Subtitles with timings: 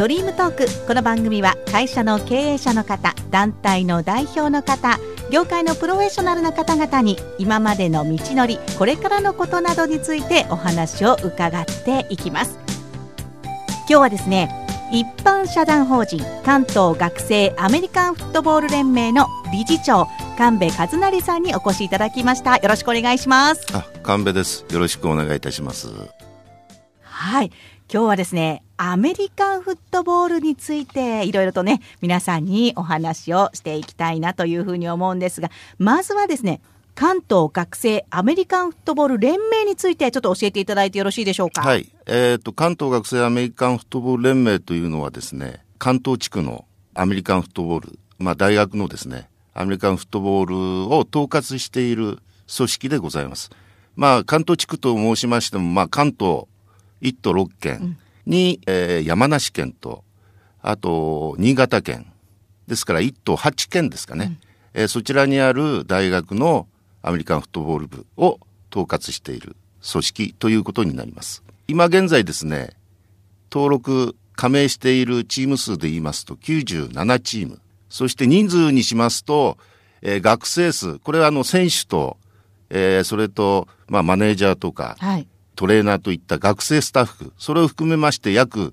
[0.00, 0.86] ドリームトーク。
[0.86, 4.98] この番組は会社の経営者の方団体の代表の方
[5.30, 12.58] 業界のプロフェッショナルな方々に今までの道のりこれからのことなどについてお話を伺っていきます。
[13.80, 22.56] 今日はですね一般社団法人関東学生アメリカンフットボール連盟の理事長神戸和成さんにお越しいただきました。
[22.56, 23.66] よろしくお願いします。
[23.76, 24.64] あ神戸です。
[24.70, 25.88] よろしくお願いいたします。
[27.02, 27.50] はい
[27.92, 36.60] 今日はですねアメリカンフットボールについていろいろとね皆さんにお話をしていきたいなというふうに思うんですがまずはですね
[36.94, 41.62] 関東学生アメリカンフットボール連盟についてちょっと教えていただいてよろしいでしょうか？
[41.62, 41.90] はい。
[42.06, 50.56] えっ、ー、と、関東学生アメリカンフットボール連盟というのはですね、関東地区のアメリカンフットボール、まあ大学のですね、アメリカンフットボール
[50.92, 52.18] を統括している
[52.54, 53.50] 組織でございます。
[53.96, 56.44] まあ関東地区と申しましても、まあ関東
[57.02, 60.04] 1都6県に、うん、えー、山梨県と、
[60.62, 62.06] あと新潟県、
[62.66, 64.38] ですから1都8県ですかね、
[64.74, 66.68] うん、えー、そちらにある大学の
[67.02, 68.38] アメリカンフットボール部を
[68.70, 69.56] 統括している
[69.90, 71.42] 組織ということになります。
[71.66, 72.70] 今現在ですね、
[73.50, 77.60] 登録、加盟しているチーム数で言いますと97チーム。
[77.88, 79.58] そして人数にしますと、
[80.02, 82.16] えー、学生数、これはあの選手と、
[82.70, 85.26] えー、それと、まあマネージャーとか、はい、
[85.60, 88.72] トレーナーといった学生スタッフ、それを含めまして約、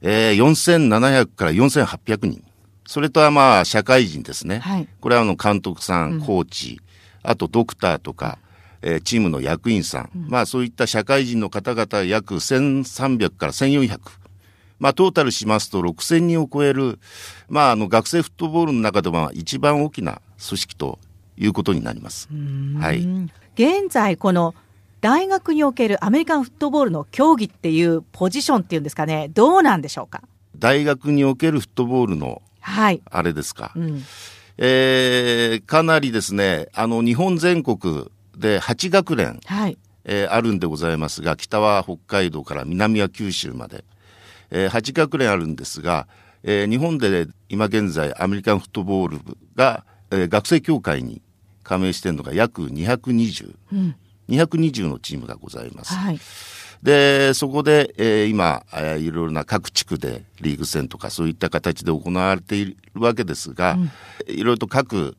[0.00, 2.44] えー、4700から4800人。
[2.86, 4.60] それとはまあ社会人ですね。
[4.60, 6.80] はい、これはあの監督さん、コーチ、
[7.24, 8.38] あとドクターとか、
[8.80, 13.98] えー、チームの役員さん、うん、まあそういった社会人の方々約1300から1400。
[14.78, 17.00] まあトータルしますと6000人を超える、
[17.48, 21.00] まああの学生フットボールの中では一番大きな組織と
[21.36, 22.28] いうことになります。
[22.78, 23.00] はい。
[23.56, 24.54] 現在この
[25.00, 30.22] 大学におけるアメリカンフットボールの競技っていうポジションっていうんですかね、どうなんでしょうか？
[30.58, 33.00] 大学におけるフットボールの、はい。
[33.10, 33.72] あれですか？
[33.74, 34.02] うん。
[34.58, 43.84] えー、かなりですね、あの、日本全国で8学連、はい、えー、あるんでございますが、北は北海道から南は九州まで、
[44.50, 46.08] えー、8学連あるんですが、
[46.42, 51.22] えー、日本で今現在アメリカンフットボール部が、えー、学生協会に
[51.62, 53.94] 加盟しているのが約220、うん、
[54.30, 55.94] 220のチームがございます。
[55.94, 56.20] はい
[56.82, 63.90] で、そこで、えー、今、えー、いろいろな各地区でリーグ戦とかそういった形で行われているわけですが、うん、
[64.26, 65.14] いろいろと各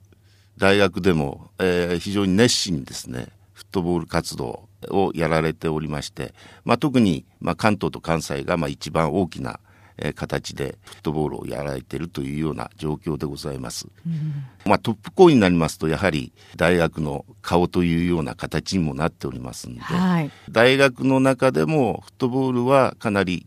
[0.57, 6.33] 大学でも、えー、非常に熱心にですね、フットボール活動をやられておりまして、
[6.65, 9.59] まあ、特に、まあ、関東と関西が、まあ、一番大きな
[9.97, 13.87] え形でフットボールをやられているというような状況でございます。
[14.05, 23.45] うん、まあトップ校になりますとやはり大学の顔というような形にもなっておりますので、はい、大学の中でもフットボールはかなり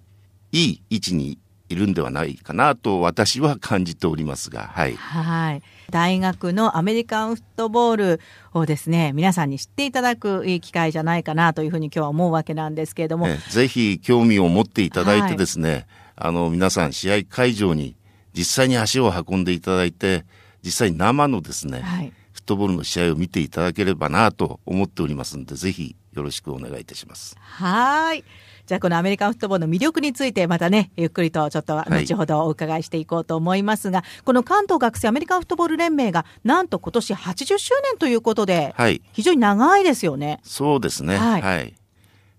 [0.52, 1.38] いい位置に
[1.68, 4.94] いるんではないかなと私は感じておりますが、はい。
[4.94, 5.62] はい。
[5.90, 8.20] 大学のアメリカンフットボール
[8.52, 13.28] をですね、皆さんに知っていただくいい機会じゃないかなというふうに今日は思うわけなんですけれども。
[13.50, 17.96] ぜひ興味を持っていただいてですね、はいあの、皆さん試合会場に
[18.34, 20.24] 実際に足を運んでいただいて、
[20.62, 27.36] 実際に生のですね、はい、フットボールの試合を見ていただければなと思っておりますので、ぜひよろしくお願いいたします。
[27.38, 28.24] はい。
[28.66, 40.40] じゃあこのアメリカンフットボールの魅力についてまたね、ゆっくりとちょっと後ほどお伺いしていこうと思いますが、はい、この関東学生アメリカンフットボール連盟がなんと今年80周年ということで、はい、非常に長いですよね。
[40.42, 41.18] そうですね。
[41.18, 41.42] はい。
[41.42, 41.74] はい、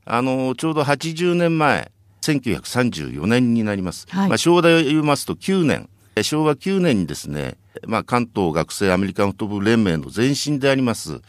[0.06, 1.92] あの、ちょうど80年前、
[2.34, 4.08] 1934年になります。
[4.10, 5.90] はい、まあ、昭和で言いますと9年。
[6.24, 11.20] 昭和9年にですね、まあ、関東学生アメリカンフットボール連盟の前身であります、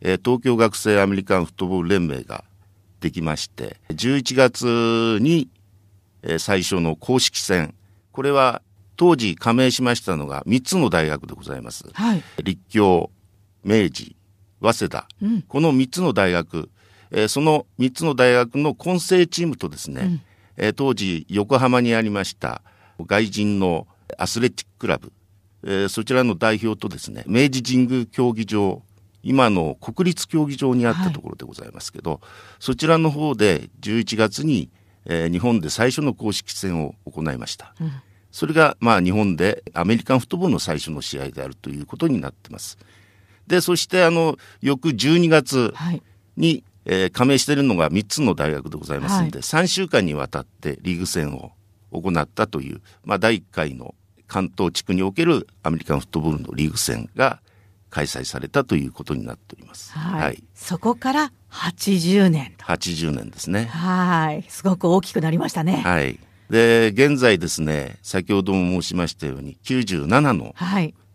[0.00, 2.44] え東京学生アメリカンフットボール連盟が
[3.00, 5.48] できまして、11月に、
[6.22, 7.74] え最初の公式戦、
[8.12, 8.62] これは
[8.96, 11.84] 当時加盟しましたのが3つの大学でございます。
[11.92, 13.10] はい、立教、
[13.64, 14.14] 明治、
[14.60, 16.70] 早稲田、うん、この3つの大学、
[17.10, 20.22] えー、その3つの大学の混成チームとですね、うん
[20.56, 22.62] えー、当時横浜にありました
[23.04, 23.86] 外人の
[24.18, 25.12] アスレチッククラブ、
[25.64, 28.82] えー、そちらの代表とですね、明治神宮競技場、
[29.22, 32.20] 今の国立競技場にあったところでございますけど、はい、
[32.60, 34.70] そちらの方で11月に、
[35.04, 37.74] えー、日本で最初の公式戦を行いました。
[37.80, 37.92] うん、
[38.30, 42.78] それが、まあ、日本でアメリカンフットボールの最初の試合であるということになってます。
[43.46, 45.72] で、そして、あの、翌12月
[46.36, 51.52] に、はいえー、加盟しているのが3つの大学でございますので、はい、3週間にわたってリーグ戦を
[51.90, 53.94] 行ったという、まあ、第1回の
[54.28, 57.40] 関東地区におけるアメリカンフットボールのリーグ戦が
[57.90, 59.92] 開催されたということになっております。
[59.92, 60.22] はい。
[60.22, 62.64] はい、そこから80年と。
[62.64, 63.66] 80年ですね。
[63.66, 64.44] はい。
[64.48, 65.76] すごく大きくなりましたね。
[65.76, 66.18] はい。
[66.50, 70.54] で、現在ですね、先ほども申しましたように、97の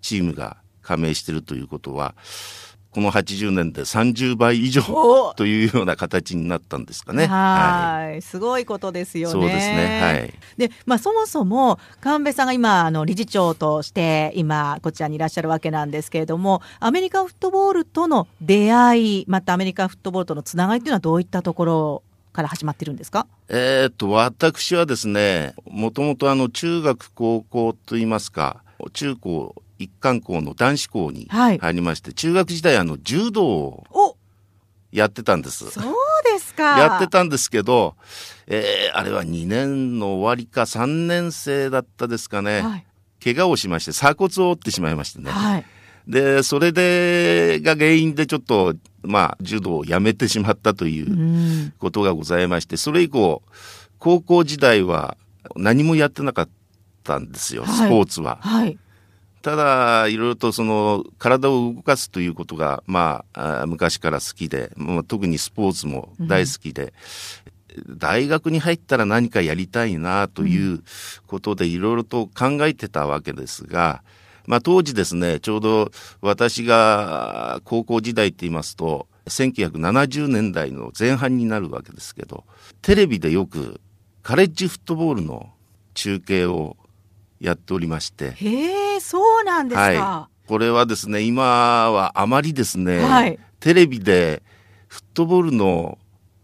[0.02, 2.16] チームが加盟しているということは、
[2.92, 7.26] この80年で30倍以上というような形になったんですかね。
[7.26, 9.32] はい、すごいことですよね。
[9.32, 10.02] そうですね。
[10.02, 10.34] はい。
[10.58, 22.04] で、まあそもそも神戸さんが今あの理事長として今こちらにいらっしゃるわけなんですけれども、アメリカンフットボールとの出会い、またアメリカンフットボールとのつながりというのはどういったところ
[22.34, 23.26] から始まってるんですか？
[23.48, 34.18] えっと、私はですね、もともとあの中学高校といいますか、中高一貫校の男子校に入りまして、はい、中学時代あの柔道を
[34.92, 35.72] やってたんです。
[35.72, 35.94] そう
[36.24, 36.78] ですか。
[36.80, 37.96] やってたんですけど、
[38.48, 42.62] えー、あれは2年の終わりか3年生だったですかね。
[42.62, 42.86] はい、
[43.24, 45.32] 怪我をしまして、鎖骨を折ってしまいましてね。
[45.32, 45.66] はい、
[46.08, 53.42] で、それで、が原因でちょっと、まあ、柔道をやめてしまったということがございまして、それ以降、
[53.98, 55.18] 高校時代は
[55.56, 56.50] 何もやってなかっ
[57.04, 58.40] たんですよ、スポーツは。
[58.42, 58.78] はい、
[59.42, 66.94] ただ、いろいろとその、体を動かすということが、まあ、昔から好きで、まあ、特にスポーツも大好きで、
[67.88, 70.84] うん、大学に入ったら何かやりたいなという
[71.28, 74.04] ことで、いろいろと考えてたわけですが、
[74.46, 75.92] まあ、当時ですね、ちょうど
[76.22, 82.44] 私が高校時代って言いますと、1970年代の前半になるわけですけど、
[82.82, 83.80] テレビでよく
[84.24, 85.50] カレッジフットボールの
[85.94, 86.78] 中継を
[87.40, 88.32] やっておりまして。
[88.32, 89.82] へえ、そうなんですか。
[89.82, 90.48] はい。
[90.48, 94.44] これはですね、今はあまりですね、はい、テレビで
[94.88, 95.98] フットボールの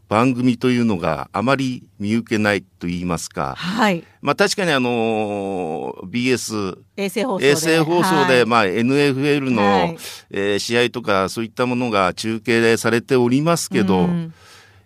[0.07, 3.55] 番組というのがあまり見受けないと言いますか。
[3.57, 4.03] はい。
[4.21, 9.97] まあ確かにあの、BS、衛星放送で、衛星放送で、はい、まあ NFL の、はい、
[10.31, 14.33] えー、試合とかそういったものが中継されておりますけど、うん、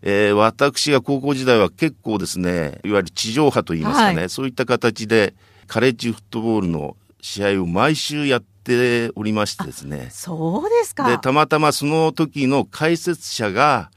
[0.01, 5.35] えー、私が高校時代は結構ですね、いわゆる地上波と言いますかね、はい、そういった形で、
[5.67, 10.09] カレッジフットボールの試合を毎週やっておりましてですね。
[10.11, 11.07] そうですか。
[11.07, 13.91] で、たまたまその時の解説者が、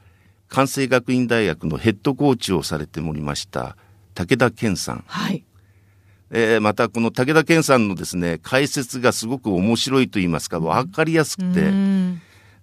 [0.47, 3.75] 関西学院大学のヘッドコーチをされておりました、
[4.13, 5.03] 武田健さん。
[5.07, 5.43] はい。
[6.31, 11.71] えー、またこの武田健さんのですね、解説がすごく面白いと言いますか、わかりやすくて、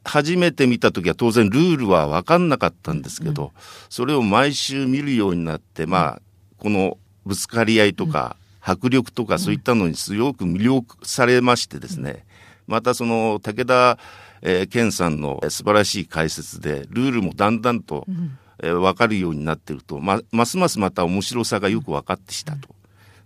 [0.05, 3.53] 初めて見た時は当然ルールはわかんなかったんですけど、
[3.88, 6.23] それを毎週見るようになって、まあ、
[6.58, 12.25] このぶつかり合いとか、迫力とかそういったのにすごく魅了されましてですね、
[12.67, 13.99] またその武田、
[14.41, 18.06] えー、健さんの素晴らしい解説で、ルールもだんだんと、
[18.62, 22.69] えー、分かるようになってると、ま、ますますまた面白さがよく分かってきたと。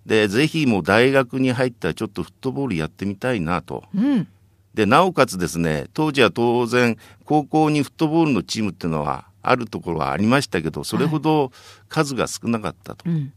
[0.07, 3.85] で、ぜひもう大学に入ったらちょっとフットボールやってみたいなと。
[3.95, 4.29] うん、
[4.73, 11.53] で、なおかつですね、当時は当然、高校にフットボールのチームっていうのはあるところはありましたけど、それほど
[11.89, 13.09] 数が少なかったと。
[13.11, 13.33] はいうん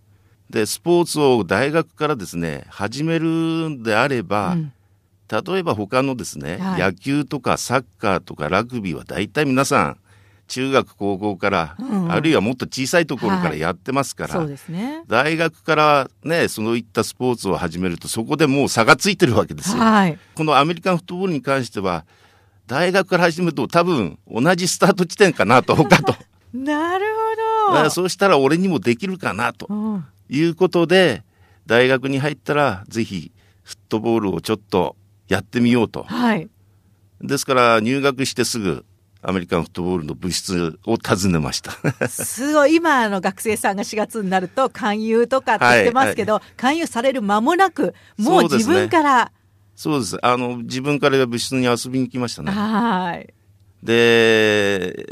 [0.49, 4.73] で、スポーツを大学からですね、始めるんであれば、うん、
[5.29, 9.97] 例えば他のですね、はい、野球とかサッカーとかラグビーは大体皆さん、
[10.47, 19.83] 中学高校から、うんうん、あるいはもっと小さいところからやってますから、はい、ね、大学からね、そういったスポーツを始めると、そこでもう差がついてるわけですよ。
[19.83, 22.05] はい、このアメリカンフットボールに関しては、
[22.65, 26.15] 大学から始めると多分同じスタート地点かなと、他と。
[26.51, 27.05] なる
[27.67, 27.89] ほど。
[27.91, 29.67] そうしたら俺にもできるかなと。
[29.69, 31.23] うんいうことで、
[31.65, 33.31] 大学に入ったら、ぜひ、
[33.63, 34.95] フットボールをちょっと
[35.27, 36.03] やってみようと。
[36.03, 36.49] はい。
[37.21, 38.85] ですから、入学してすぐ、
[39.21, 41.73] アメリカンフットボールの部室を訪ねました。
[42.07, 49.31] すごい、今の学生さんが4月になると勧誘とかって言ってますけど、はいはい、勧誘される間もなく、もう自分から。
[49.75, 52.51] そうです、ね、あの、自分から部室に遊びに来ましたね。
[52.51, 53.33] はい。
[53.83, 55.05] で、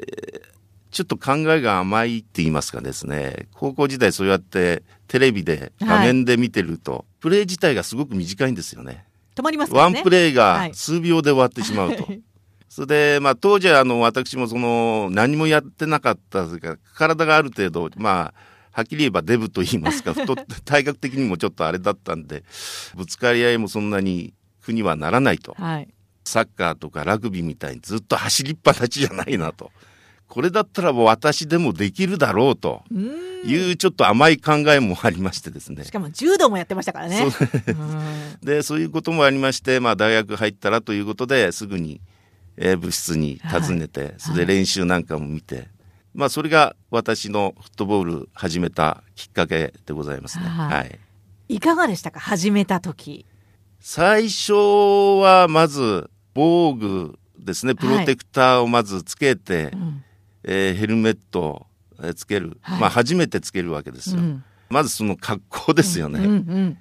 [0.92, 9.06] ちょっと考えが甘いって言いますかですね、高校時代そうやってテレビで画面で見てると、はい、プレー自体がすごく短いんですよね。
[9.36, 9.80] 止まりますね。
[9.80, 12.04] ワンプレーが数秒で終わってしまうと。
[12.04, 12.22] はい、
[12.70, 18.34] それで、まあ当時はあの私もその何もやってなかったか、体がある程度、まあ、
[18.72, 22.44] はっきり言えばデブと言いますか、 太体格的にもちょっとあれだったんで、
[22.96, 25.56] ぶつかり合いもそんなに苦にはならないと。
[25.58, 25.88] はい、
[26.24, 29.72] サッカーとかラグビーみたいにずっと走りっぱなしじゃないなと。
[30.28, 32.84] これだったらもう私でもできるだろうと。
[33.46, 35.86] いうちょっと甘い考えもありましてですね。
[35.86, 37.30] しかも柔道もやってましたからね。
[37.32, 37.50] そう
[38.44, 42.02] で、そういうこともありまして、まあ大学入ったらということですぐに、
[42.58, 45.68] えー、部室に訪ねて、はい、それで練習なんかも見て、はい、
[46.16, 50.46] まあそれが私のフットボール始めたきっかけでございますね。
[50.46, 50.74] はい。
[50.74, 51.00] はい、
[51.48, 52.20] いかがでしたか？
[52.20, 53.28] 始めた時。
[53.80, 54.54] 最初
[55.22, 60.04] はまず防具ですね、プロテクターをまずつけて、うん
[60.48, 61.68] えー、ヘルメットを
[62.16, 64.22] つける、はい、まあ初めてつけるわけですよ。
[64.22, 66.20] うん、まずその格好ですよね。
[66.20, 66.78] うんうん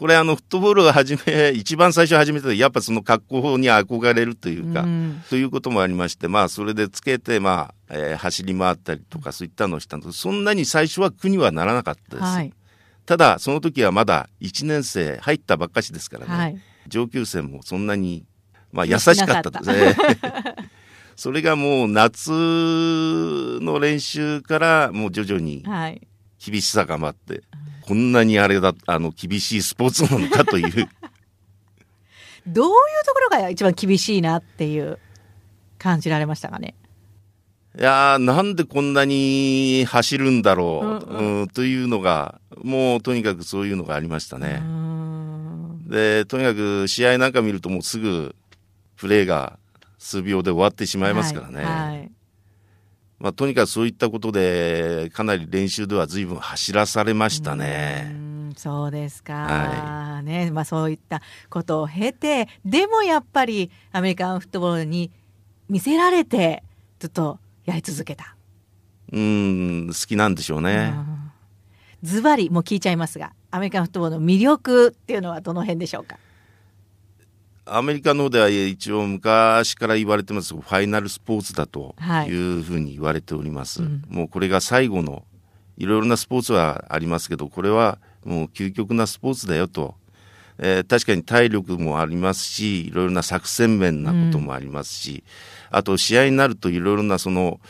[0.00, 5.22] これあのフットボールを始め、一番最初始めたやっぱその格好に憧れるというか、うん。
[5.28, 12.24] ということもありまして、まあそれでつけて、まあ、えー走り回ったりとかそういったのをしたんですそんなに最初は苦にはならなかったです。
[12.24, 12.54] はい。
[13.04, 16.58] ただ、その時はまだ1年生入ったばっかしですからね、はい。
[16.88, 18.24] 上級生もそんなに、
[18.72, 19.96] まあ優しかったですね。
[21.20, 26.00] それがもう夏の練習からもう徐々にはい
[26.42, 27.42] 厳しさが増って、
[27.82, 30.88] こんなにあれだ、あの、厳しいスポーツなのかという、
[32.48, 34.98] どういうところが一番厳しいなっていう
[35.76, 36.74] 感じられましたかね？
[37.78, 44.54] いやーなんでこんなに走るんだろう、うんうんというのが、もうとにかくそういうのがありましたうね。
[44.56, 48.34] んで、とにかく試合なんか見るともうすぐ
[48.96, 49.58] プレーが
[50.00, 51.62] 数秒で終わってしまいますからね。
[51.62, 52.10] はいはい
[53.20, 58.04] まあ、とにかくそういったことで、かなり練習では随分走らされましたうね。
[58.10, 65.10] んそうですか、はねまあ、そういったことを経てでもやっぱりアメリカンフットボールに
[65.68, 66.64] 見せられて
[66.98, 68.34] ずっとやり続けた。
[69.12, 70.94] うん、好きなんでしょうね。
[70.94, 71.30] うん
[72.02, 76.16] ズバリもう聞いちゃいますがアメリカンフットボールの魅力っていうのはどの辺でしょうか？
[77.72, 82.28] アメリカの方では一応昔から言われてますファイナルスポーツだとはい。
[82.28, 83.82] いうふうに言われております。
[83.82, 84.02] うん。
[84.08, 85.24] もうこれが最後の
[85.78, 89.94] いろいろなスポーツはありますけど、これはもう究極なスポーツだよと。
[90.58, 95.24] えー確かに体力もありますし、いろいろな作戦面なこともありますし、
[95.70, 97.60] あと試合になるといろいろなその、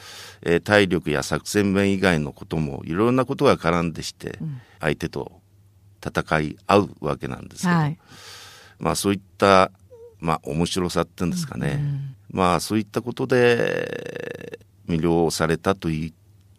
[0.43, 4.39] えー体力や作戦面以外のこともいろいろなことが絡んでして、
[4.81, 5.41] 相手と
[6.05, 7.99] 戦い合うわけなんですけど、はい。
[8.81, 9.71] まあそういった、
[10.21, 11.81] まあ面白さっていうんですかね。
[12.31, 14.59] まあそういったことで
[14.89, 16.13] 魅了されたと言っ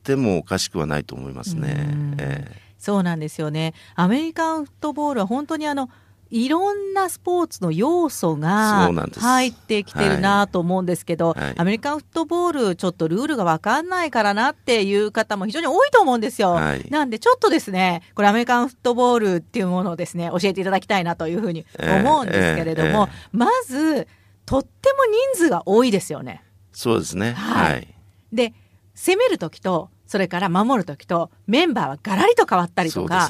[0.03, 1.87] てもおかしくはないと思いますね。
[1.89, 5.91] うんええそうなんですよねアメリカンフットボールは本当にあの
[6.31, 16.51] いろんなスポーツの要素が入ってきてるなと思うんですけど、はいアメリカンフットボールちょっとルールが分かんないからなっていう方も非常に多いと思うんですよ。
[16.53, 24.07] はいなんでちょっとですねこれアメリカンフットボールっていうものをですね教えていただきたいなというふうに思うんですけれども、えええまず
[24.45, 26.43] とっても人数が多いですよね。
[26.71, 27.33] そうですね。
[27.33, 27.87] はいはい。
[28.31, 28.53] で
[28.95, 33.29] 攻める時とそれから守る時とメンバーはガラリと変わったりとか。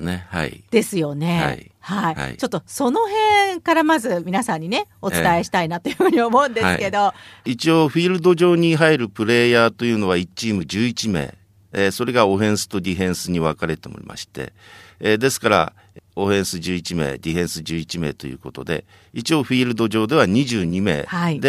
[0.72, 1.42] ですよね。
[1.42, 1.71] はい。
[1.82, 2.38] はい。
[2.38, 7.14] ちょっとその辺からまず皆さんにね、お伝えしたいなというふうに思うんですけど、
[7.46, 11.34] 一応フィールド上に入るプレイヤーというのは1チーム11名。
[11.74, 14.54] えーそれがオフェンスとディフェンスに分かれておりまして、
[15.00, 15.74] えーですから、
[16.16, 21.40] オフェンス11名、ディフェンス11名ということで、一応フィールド上では22名で、はい。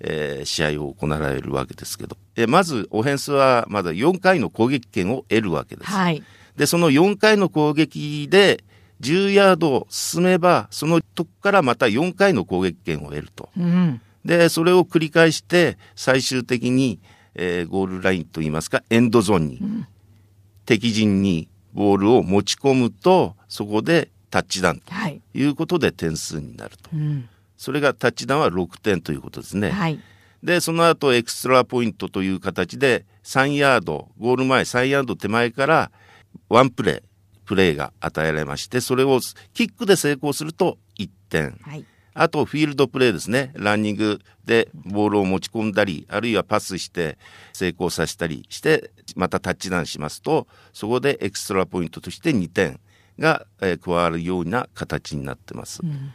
[0.00, 5.90] えー試合を行われるわけですけど、えーまずオフェンスはまだ4回の攻撃権を得るわけです。
[5.90, 6.22] はい。
[6.56, 8.64] で、その4回の攻撃で
[9.00, 13.48] 10ヤード進めば、そのとこからまた4回の攻撃権を得ると。
[13.56, 14.00] うん。
[14.24, 16.98] で、それを繰り返して、最終的に、
[17.34, 19.60] えーゴールラインといいますか、エンドゾーンに、
[20.66, 25.20] 敵陣にボールを持ち込むと、そこでタッチダウンとはい。
[25.34, 26.90] いうことで点数になると。
[26.92, 27.28] うん。
[27.56, 29.70] それがタッチダウンは6点ということですね。
[29.70, 29.98] はい。
[30.42, 35.90] で、その後エクストラポイントという形で3ヤード、ゴール前3ヤード手前から
[36.48, 37.02] ワンプレー、
[37.48, 39.20] プレーが与えられまして、それを
[39.54, 41.58] キックで成功すると1点。
[41.62, 41.84] はい。
[42.12, 43.52] あと、フィールドプレーですね。
[43.54, 47.16] ランニングでボールを持ち込んだり、あるいはパスして
[47.54, 52.80] 成功させたりして、またタッチダウンしますと、そこでエクストラポイントとして2点
[53.18, 55.80] が、えー加わるような形になってます。
[55.82, 56.12] うん。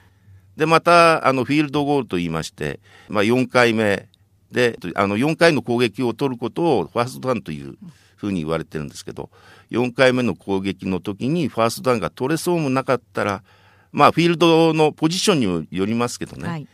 [0.55, 4.07] で、また、あの、フィールドゴールと言いまして、まあ、4回目
[4.51, 7.77] で、あの、4回の攻撃を取ることをファーストダウンという
[8.15, 9.29] ふうに言われてるんですけど、
[9.71, 13.43] 4回目の攻撃の時にファーストダウンが取れそうもなかったら、
[13.91, 16.67] まあ、フィールドのポジションによりますけどね、はい。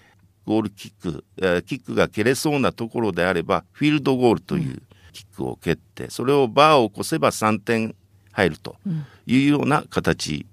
[0.46, 4.82] ゴールキック、えーキックが蹴れそうなところであれば、フィールドゴールという
[5.12, 7.96] キックを蹴って、それをバーを越せば3点
[8.32, 8.78] 入ると
[9.26, 10.46] いうような形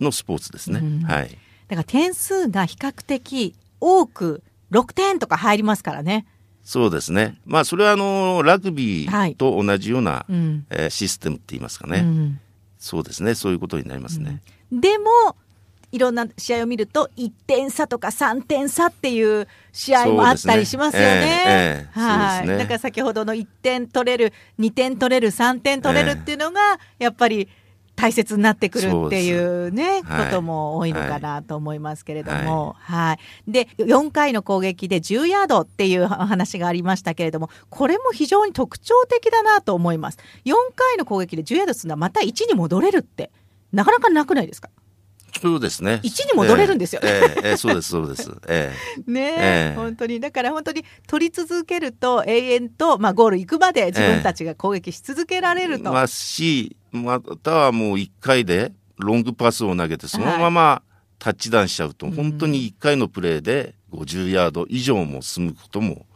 [0.00, 0.80] のスポーツですね。
[0.80, 1.30] うんはい。
[1.68, 4.42] だから点数が比較的多く
[4.72, 6.26] 6点とか入りますからね。
[6.68, 7.38] そうですね。
[7.46, 10.66] まあ、それはあの、ラグビはいーと同じような、うん。
[10.68, 12.40] えーシステムって言いますかね、うん。
[12.78, 13.34] そうですね。
[13.34, 14.42] そういうことになりますね。
[14.70, 15.08] でも、
[15.92, 21.88] いろんな試合を見ると、1点差とか3点差っていう試合もあったりしますよね。
[21.92, 22.46] はい。
[22.46, 27.48] だから先ほどの1点取れる、2点取れる、3点取れるっていうのが、やっぱり
[27.98, 30.26] 大切になってくるっていうね、はい。
[30.26, 33.50] ことも多いのかなと思いますけれども、はい。
[33.50, 40.18] で、4回の攻撃で10ヤードっていうお話がありましたけれども、これも非常に特徴的だなと思います。
[40.44, 43.32] 4回の攻撃で10ヤードするのはまた1に戻れるって
[43.72, 44.70] なかなかなくないですか？
[45.40, 46.00] そうですね。
[46.02, 47.08] 一に戻れるんですよね。
[47.08, 48.30] ええええそうです、そうです。
[48.48, 50.20] ええ、 ねえ本当に。
[50.20, 55.92] だから本当に取り続けると永遠と、まあ、ゴール行くまで自分たちが攻撃し続けられると。
[55.92, 60.82] ますし、またはもう1回でロングパスを投げて、そのまま
[61.18, 66.06] タッチダウンしちゃうと、はい、本当に1回のプレーで50ヤード以上も進むことも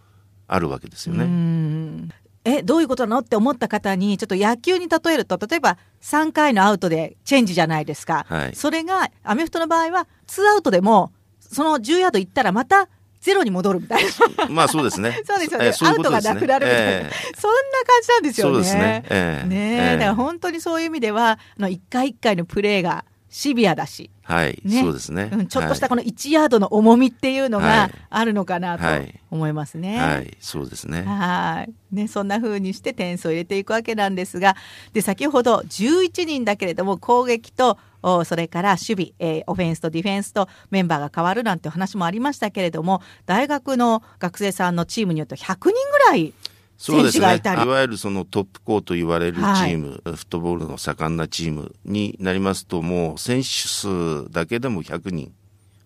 [0.48, 2.08] あるわけですよね。
[2.44, 8.26] え、どういうことなのって思った方に、ちょっと野球に例えると、例えば3回のアウトでチェンジじゃないですか。
[8.28, 12.88] はい、それが、アメフトの場合は、2アウトでも、その10ヤード行ったらまた
[13.20, 14.48] ゼロに戻るみたいな。
[14.50, 15.20] まあそうですね。
[15.24, 15.66] そうですよね。
[15.66, 18.52] えー、うアウトがなくなるみたいな、えー、そんな感じなんですよね。
[18.54, 19.04] そうですね。
[19.08, 24.10] えー、ねえー、だから本当にそういう意味では、あの一回一回のプレーがシビアだし。
[24.24, 25.46] はい、ね、そうですね、うん。
[25.48, 28.84] ちょっとしたこの1ヤードの重みっていうのがあるのかなと
[29.30, 29.98] 思いますね。
[29.98, 31.02] はい、はい、そうですね。
[31.02, 31.94] はい。
[31.94, 34.54] ね、そんな風にして点数を入れていくわけなんですが、
[34.92, 37.78] で、先ほど11人だけれども攻撃と
[38.24, 46.34] それから守備、えー、オフェンスとディフェンスとメンバーが変わるなんて話もありましたけれども、大学の学生さんのチームによって100人ぐらい
[46.82, 47.40] そうですね。
[47.44, 55.32] いわゆるそのトップ校と言われるチーム、はい、フットボールの盛んなチームになりますと、もう選手数だけでも100人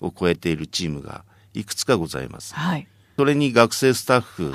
[0.01, 2.55] を超えているチームがいくつかございます。
[2.55, 2.89] はい、
[3.19, 4.55] それに学生スタッフ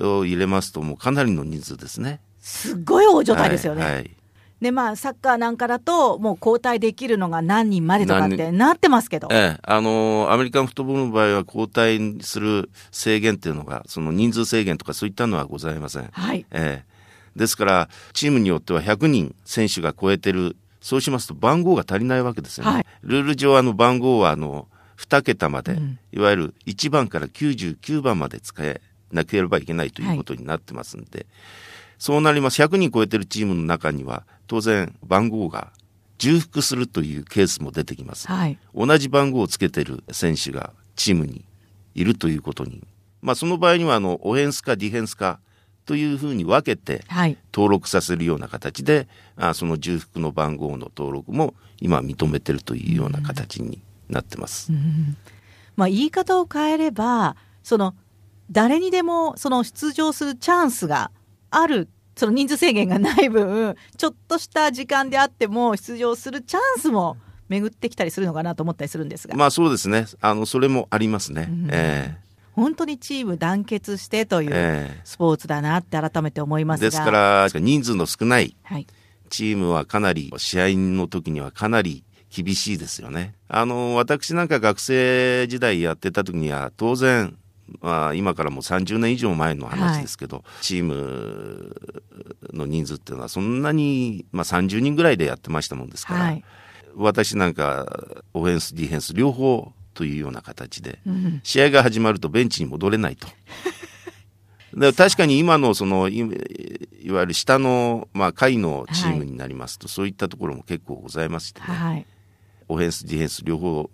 [0.00, 2.20] を入れますと、もうかなりの人数ですね。
[2.40, 3.82] すごい大所帯ですよね。
[3.84, 4.10] はい、はい
[4.60, 16.08] でまあ、サッカーなんかだと、もう交代できるのが何人までとかってなってますけど、ええ、あのアメリカンフットボールの場合は、交代する制限っていうのが、その人数制限とかそういったのはございません。
[16.10, 16.46] はい。
[16.50, 22.72] ええ、ですから、チームによっては100人選手が超えてる、そうしますと番号が足りないわけですよね。
[22.72, 28.80] はい、ルール上、あの番号はあの2桁まで、うん、いわゆる1番から99番まで使え
[29.12, 31.18] なければいけないということになってますんで。
[31.18, 31.26] はい
[31.98, 32.62] そうなります。
[32.62, 35.72] 100人超えてるチームの中には、当然番号が
[36.18, 38.28] 重複するというケースも出てきます。
[38.28, 41.44] はい、同じ番号をつけてる選手がチームに
[41.94, 42.82] いるということに。
[43.22, 45.40] まあその場合には、あの、オフェンスかディフェンスか
[45.84, 47.04] というふうに分けて、
[47.52, 54.72] 登録させるような形で、はい、あその重複の番号の登録も今認めてるというような形になってます。
[54.72, 55.16] うんうん、
[55.76, 57.94] まあ言い方を変えれば、その、
[58.50, 61.10] 誰にでもその出場するチャンスが
[61.50, 67.16] あるその人数制限がない分ちょっとした時間であっても出場するチャンスも
[67.48, 69.36] 巡ってきたりするのかなと思ったりするんですが。
[69.36, 70.06] まあそうですね。
[70.20, 78.56] あのそれもありますね、うん、えー本当にチーム団結してというスポーツだなって改めて思いますが、ですから人数の少ない。
[79.28, 83.34] チームはかなり試合の時にはかなり厳しいですよね。
[83.48, 87.36] あの私なんか学生時代やってた時には当然
[87.80, 91.74] まあ、今からもう30年以上前の話ですけど、はい、チーム
[92.52, 96.44] の人数っていうのはそんなに、まあ、30人ぐらいでやってましたもんですから、はい、
[96.94, 103.28] 私なんかオフェンスディフェンス両方というような形で、うん、試合が始まるとベンチに戻れないと。
[104.74, 106.22] で確かに今のそのい
[107.10, 112.06] わゆる下の、まあ、下位のチームになりますと、はい、そういったところも結構ございましてね、
[112.68, 113.90] オフェンスディフェンス両方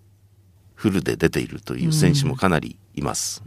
[0.75, 3.43] フルで出ているという選手もかなりいます。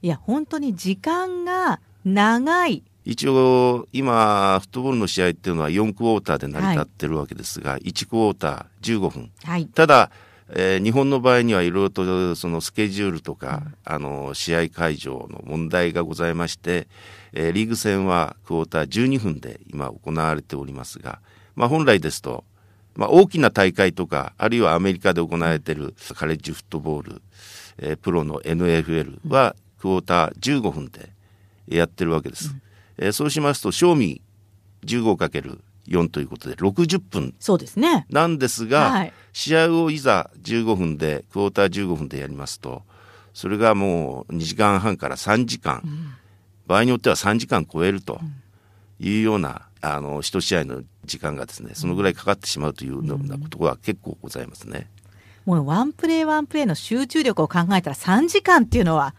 [0.00, 2.82] いや本当に時間が長い。
[3.04, 10.10] 一応今フットボールの試合っていうのは4クォーターで成り立ってるわけですが、はい、1クォーター15分、はい、ただ、
[10.50, 16.86] えー、日本の場合にはいろいろとそのスケジュールとか、うん、あの試合会場の問題がございまして、
[17.32, 21.20] えー、リーグ戦はクォーター12分で今行われておりますが、
[21.56, 22.44] まあ、本来ですと
[22.98, 27.22] まあ、大きな大会とか、あるいはアメリカで行われているカレッジフットボール、
[27.78, 31.10] えー、プロの NFL はクォーター15分で
[31.66, 32.50] やってるわけです。
[32.50, 32.62] うん、
[32.98, 34.20] えー、そうしますと、賞味
[34.84, 37.34] 15×4 ということで60分。
[38.10, 42.82] なんですが、はい、試合をいざ15分で、クォーター15分でやりますと、
[43.34, 46.14] それがもう2時間半から3時間、うん、
[46.66, 48.18] 場合によっては3時間超えると
[48.98, 54.90] いうようなあの一試合の時間がですねそのぐらいかかってしまうというようなことが結構ございますね。
[55.48, 59.14] もうワンプレーワンプレーの集中力を考えたら3時間っていうのは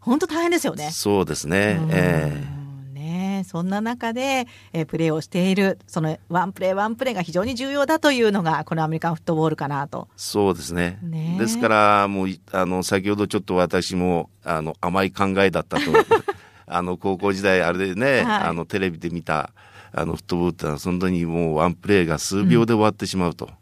[0.00, 0.90] 本当大変ですよね。
[0.90, 1.78] そうですね。
[1.90, 10.08] えーね、そんな中で、えー、プレーをしている、そのワンプレー、ワンプレーが非常に重要だというのが、このアメリカンフットボールかなと。
[10.16, 10.98] そうですね。
[11.00, 15.82] ねですから、もうあの先ほどちょっと私もあの甘い考えだったと、
[16.66, 19.52] あの高校時代、あれでね、はい、あのテレビで見た。
[19.90, 23.46] あのフットボールってのは本当にもうワンプレーが数秒で終わってしまうと。
[23.46, 23.52] うん、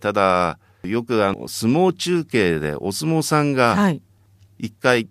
[0.00, 3.92] ただ、よくあの相撲中継でお相撲さんが
[4.58, 5.08] 一回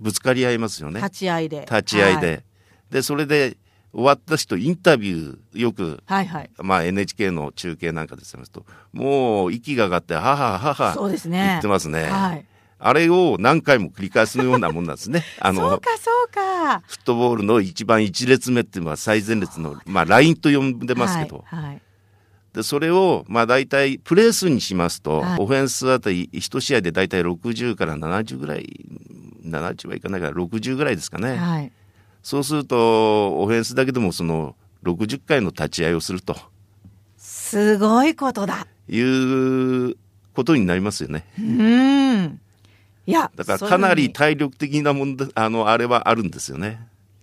[0.00, 1.00] ぶつかり合いますよね。
[1.00, 1.60] 立ち合いで。
[1.60, 2.26] 立ち合いで。
[2.28, 2.44] はい、
[2.90, 3.56] で、それで
[3.92, 6.50] 終わった人インタビューよく、はいはい。
[6.58, 11.38] まあ NHK の中継なんかでさますと、もう息が上がって、はははは、そうですね。
[11.38, 12.04] 言ってますね。
[12.04, 12.46] はい。
[12.80, 15.24] あれを何回も繰り返すようなもんなんですね。
[15.40, 16.80] あの、そうかそうか。
[16.86, 21.64] フットボールの一番一列目っていうのは最前列の、まあラインと呼んでますけど、はい。
[21.64, 21.82] はい
[22.58, 28.84] でそれを、まあ大体、プレー数にしますと、はいオフェンスあたり1試合で大体60から70ぐらい、
[29.44, 31.36] 70はいかないから60ぐらいですかね。
[31.36, 31.70] はい。
[32.20, 36.34] そうすると、オフェンスだけでもその60回の立ち会いをすると
[37.16, 38.66] すごいことだ。
[38.88, 39.94] いう
[40.34, 41.26] ことになりますよね。
[41.38, 42.40] うん。
[43.06, 46.80] いや、だからかなり体力的な問題、あの、あれはあるんですよね。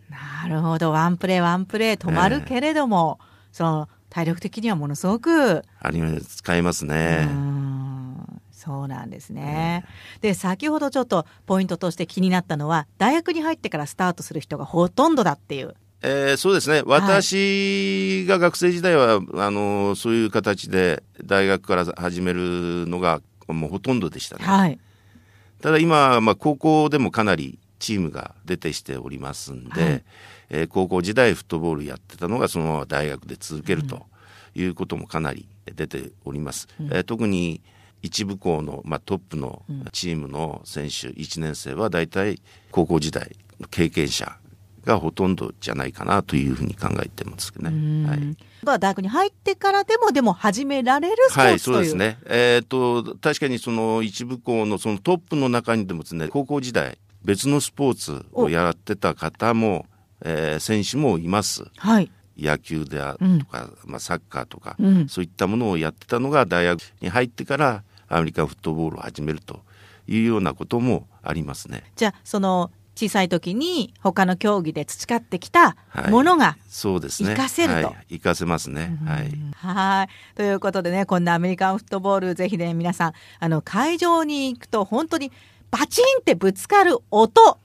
[0.09, 0.93] なるほど。
[0.93, 3.19] ワンプレーワンプレー止まるけれども、
[3.51, 7.33] その体力的にはものすごく、あります使いますねう。
[7.33, 9.83] んそうなんですね。
[10.21, 15.75] で、先ほどちょっとポイントとして気になったのは、大学に入ってからスタートする人がほとんどだっていう。
[16.01, 16.81] えーそうですね。
[16.85, 24.45] 私が学生時代は、あの、そういう形で大学から始めるのがもうほとんどでしたね。
[24.45, 24.79] はい。
[25.61, 30.03] ただ今、まあ、高校でもかなりチームが出てしておりますんで、はい
[30.49, 34.05] えー高校時代フットボールやってたのがそのまま大学で続けると
[34.55, 36.67] いうこともかなり出ております。
[36.91, 37.61] えー特に
[38.01, 44.37] 一部校の、まあ、トップのチームの選手1年生は大体高校時代の経験者
[44.85, 48.07] がほとんどじゃないかなというふうに考えてますけどね。
[48.07, 48.19] はい
[48.63, 51.75] まあ大学に入ってからでもでも始められるスポはい、ーツという。
[51.75, 52.17] そうですね。
[52.27, 59.85] えっ、と、確かにその一部校のそのトップの中にでもですね、高校時代、別のスポーツをやってた方も、
[60.21, 61.65] えー選手もいます。
[61.77, 62.11] はい。
[62.37, 69.61] 野球であるとか、まあサッカーとか、うんそういったものをやってたのが大学に入ってからアメリカンフットボールを始めると
[70.07, 71.83] いうようなこともありますね。
[71.95, 77.29] じゃあ、その小さい時に他の競技で培ってきたはいものが、そうですね。
[77.35, 78.97] 活かせるとはい、活かせますね。
[79.05, 79.31] はい。
[79.55, 80.35] はい。
[80.35, 85.31] ということでね、こんなアメリカンフットボール、ぜひね、皆さん、あの、会場に行くと、本当に
[85.71, 87.59] バチンってぶつかる音、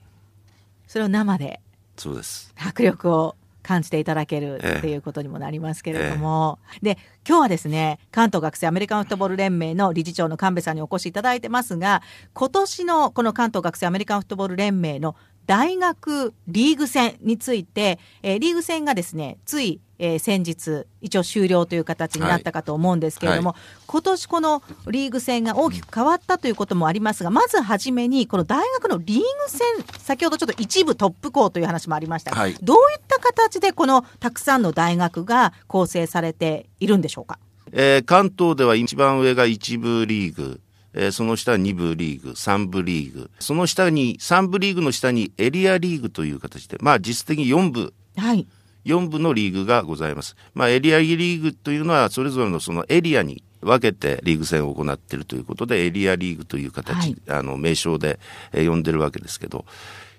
[0.87, 1.61] それを生で
[2.01, 2.51] そうです。
[2.57, 12.01] 迫力を感じていただけるええっていうことにもなりますけれども、で、今日はですね、関東学生アメリカンフットボール連盟の理事長の神戸さんにお越しいただいてますが、
[12.33, 29.61] 今年のこの関東学生アメリカンフットボール連盟の大学リーグ戦について、えーリーグ戦がですね、つい、えー先日、一応終了という形になったかと思うんですけれども、は今年このリーグ戦が大きく変わったということもありますが、まずはじめに、この大学のリーグ戦、
[29.99, 37.37] 先ほどちょっと一部トップ校という話もありましたが、はいどういった形でこのたくさんの大学が構成されているんでしょうか？
[37.71, 40.59] えー関東では一番上が1部リーグ、
[40.95, 48.47] えーその下は2部リーグ、3部リーグ、その下に、3部リーグの下にエリアリーグという形で、まあ実質的に4部、はい。
[48.85, 50.35] 4部のリーグがございます。
[50.53, 58.19] まあエリアリーグというのはそれぞれのそのエリアに分けてリーグ戦を行っているということで、エリアリーグという形、はいあの、名称で、
[58.53, 59.65] えー呼んでるわけですけど、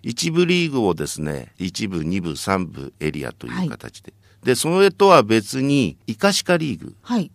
[0.02, 4.12] 一部リーグをですね、一部、二部、三部エリアという形で。
[4.44, 6.94] で、それとは別に、イカシカリーグ。
[7.02, 7.30] はい。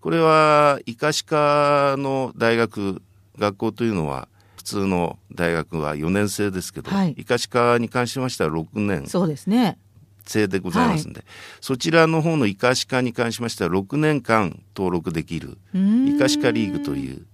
[0.00, 3.02] これは、医科歯科の大学、
[3.38, 9.76] 学校というのは、普通の大学は4年生ですけど、はい医科歯科に関しましては6年そうですね。
[10.24, 11.24] 生でございますんで、
[11.60, 17.26] そちらの方の医科歯科に関しましては6年間登録できる、うーん医科歯科リーグという、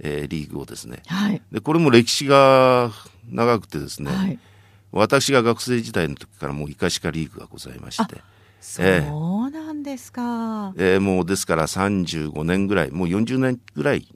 [0.00, 1.42] えーリーグをですね、はい。
[1.52, 2.90] で、これも歴史が
[3.30, 4.38] 長くてですね、はい。
[4.92, 8.22] 私が学生時代の時からもう医科歯科リーグがございまして、
[8.60, 10.72] そうなんですか。
[10.76, 14.08] えーもうですから35年ぐらい、もう40年ぐらい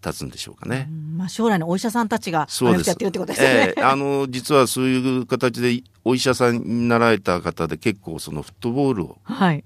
[0.00, 0.88] 経つんでしょうかね。
[1.16, 2.88] まあ将来のお医者さんたちがそうです。
[2.88, 3.74] やってるってことですよね。
[3.76, 9.64] えーあの、実はそういう形でお医者さんになられた方で結構そのフットボールをはい。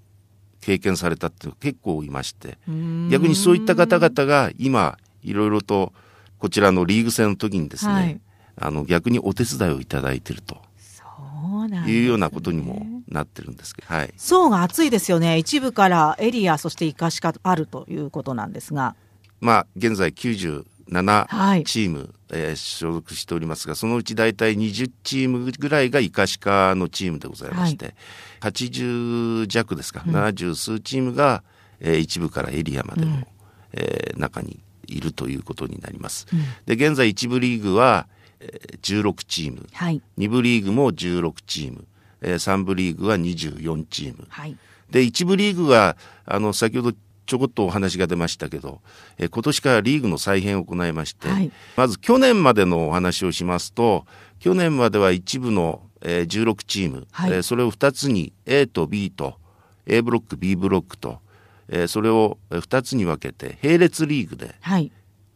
[0.61, 5.93] 経験されたっていう結構いまして、うーん逆にそういった方々が今、いろいろと
[6.39, 8.21] こちらのリーグ戦の時にですね、はい
[8.57, 11.03] あの、逆にお手伝いをいただいているとそ
[11.65, 11.93] うなんです、ね。
[11.93, 14.15] いうようなことにもなってるんですけど、はい。
[14.17, 15.37] 層が厚いですよね。
[15.39, 18.95] 一部からエリア、そしてイカシカあるということなんですが。
[19.43, 21.65] まあ、現在97はい。
[21.65, 27.95] チーム、えー所属しておりますが、そのうち大体20チームぐらいがイカシカのチームでございまして、
[28.41, 31.43] 80弱ですか、70数チームが、
[31.81, 33.27] えー一部からエリアまでの、
[33.73, 36.27] えー中にいるということになります。
[36.67, 38.07] で、現在一部リーグは、
[38.41, 40.01] えー16チーム、はい。
[40.17, 41.85] 二部リーグも16チーム、
[42.21, 44.57] えー三部リーグは24チーム、はい。
[44.91, 48.81] で、一部リーグは、あの、先ほどちょこっとお話が出ましたけど、
[49.19, 54.07] えー今年からリーグの再編を行いまして、はいまず去年までのお話をしますと、
[54.39, 59.37] 去年までは一部のえー、16チーム、はいえーそれを2つに A と B と
[59.87, 61.21] A ブロック B ブロックと、
[61.69, 64.91] えーそれを2つに分けて並列リーグではい。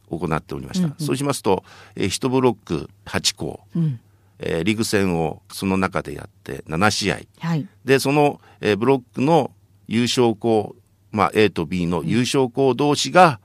[0.08, 1.64] 行っておりました、うんうんそうしますと、
[1.96, 4.00] えー、1ブロック8校、うん。
[4.38, 7.68] えーリーグ戦をその中でやって7試合はい。
[7.84, 9.52] でその、えーブロックの
[9.88, 10.74] 優勝校、
[11.16, 13.40] まあ、A と B の優勝校同士が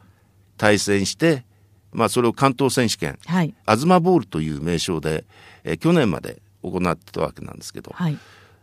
[0.57, 1.45] 対戦して、
[1.93, 3.53] まあ、それを関東選手権はい。
[3.65, 5.23] 東ボールという名称で、
[5.63, 8.17] えー去年まで行ってたわけなんですけど、はい。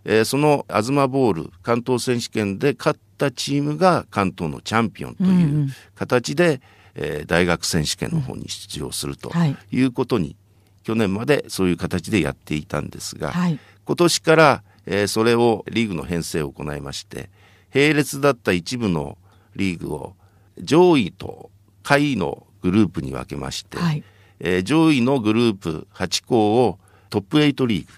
[0.05, 6.61] えーその東ボール関東選手権で勝ったチームが関東のチャンピオンとうんういうん形で、
[6.95, 10.37] えー大学選手権の方に出場するとはいいうことに、
[10.83, 13.59] 去年までそういう形でやっていたんですが、はい。
[13.87, 17.31] 今年から、えーそれをリーグの編成を行いまして
[17.75, 19.19] 並列だった一部の
[19.57, 20.15] リーグを
[20.59, 21.51] 上位と
[21.83, 24.03] 下位のグループに分けまして、はい。
[24.41, 26.79] えー上位のグループ8校を
[27.11, 27.93] トップ8リーグ、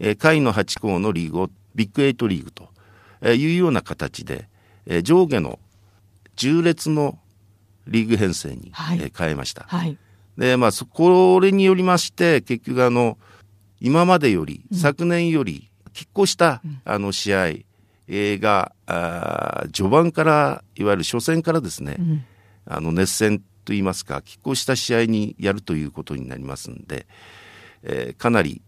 [0.00, 2.68] えー下位の8校のリーグをビッグ8リーグと
[3.20, 4.48] えーいうような形で、
[4.86, 5.58] えー上下の
[6.36, 7.18] 重列の
[7.86, 9.64] リーグ編成に、はいえー変えました。
[9.68, 9.96] はい。
[10.36, 13.18] でで、まあ、そこれによりまして、結局あの、
[13.80, 17.64] 今までより、昨年より、拮抗した、あの、試合、えー
[18.10, 18.72] が、
[19.72, 22.24] 序盤から、いわゆる初戦からですね、ん
[22.66, 27.06] あの、熱戦といいますか、拮抗した試合にやるということになりますんで、
[27.82, 28.60] えーかなり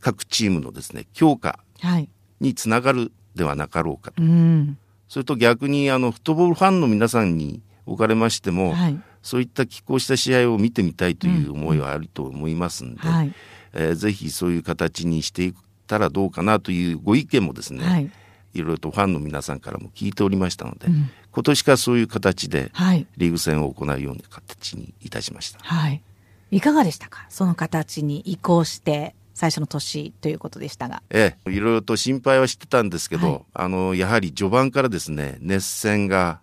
[0.00, 2.08] 各チームのですね、強化はい。
[2.40, 4.22] につながるではなかろうかと。
[4.22, 4.78] うん。
[5.08, 9.00] それと逆に、あの、フットボールファンの皆さんにおかれましても、はい。
[9.22, 13.34] そういった拮抗した試合を見てみたいという思いはあると思いますんで、はい。
[13.72, 15.54] えーぜひそういう形にしていっ
[15.86, 18.10] たらどうかなというご意見もですね、はい
[18.58, 18.62] い。
[18.62, 23.06] ろいろとファンの皆さんからも聞いておりましたので、うん今年からそういう形ではい。
[23.18, 25.58] リーグ戦を行うような形にいたしました。
[25.62, 26.02] はい。
[26.50, 27.26] いかがでしたか？
[27.28, 31.02] その形に移行して、最初の年ということでしたが。
[31.10, 36.40] ええ、いろいろと心配はしてたんですけど、はいあの、やはり序盤からですね、熱戦が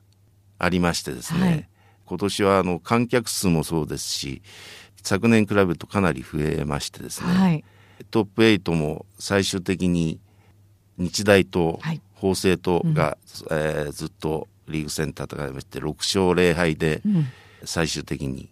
[0.59, 1.69] ありましてですね、はい
[2.05, 4.43] 今年はあの観客数もそうですし、
[5.01, 7.63] 昨年比べるとかなり増えましてですね、はい。
[8.11, 10.19] トップ8も最終的に
[10.97, 12.01] 日大とはい。
[12.13, 13.17] 法政とが、
[13.51, 17.25] えーずっとリーグ戦戦いまして6勝0敗でうん。
[17.65, 18.49] 最終的に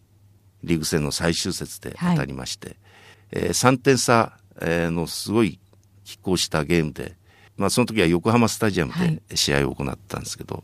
[0.64, 2.76] リーグ戦の最終節で当たりまして、
[3.32, 5.60] えー3点差えーのすごい
[6.06, 7.16] 拮抗したゲームで、
[7.58, 9.22] まあ、その時は横浜スタジアムはい。
[9.30, 10.64] で試合を行ったんですけど、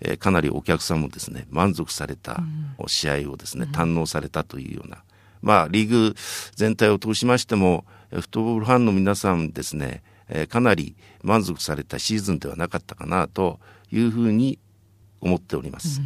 [0.00, 2.40] えーかなりお客さんもですね満足された
[2.86, 5.02] 試合をですね、堪能されたというような、
[5.42, 6.14] まあ、リーグ
[6.56, 13.58] 全体を通しましてもえーフットボールファンの皆さんですね、えーかなり満足されたシーズンではなかったかなと
[13.90, 14.58] いうふうに
[15.20, 16.00] 思っております。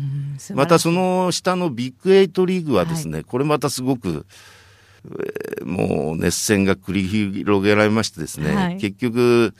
[0.55, 4.27] またその下のビッグエイトリーグはですね、これまたすごく、
[5.05, 8.77] えーもう熱戦が繰り広げられましてですね、はい。
[8.79, 9.53] 結局、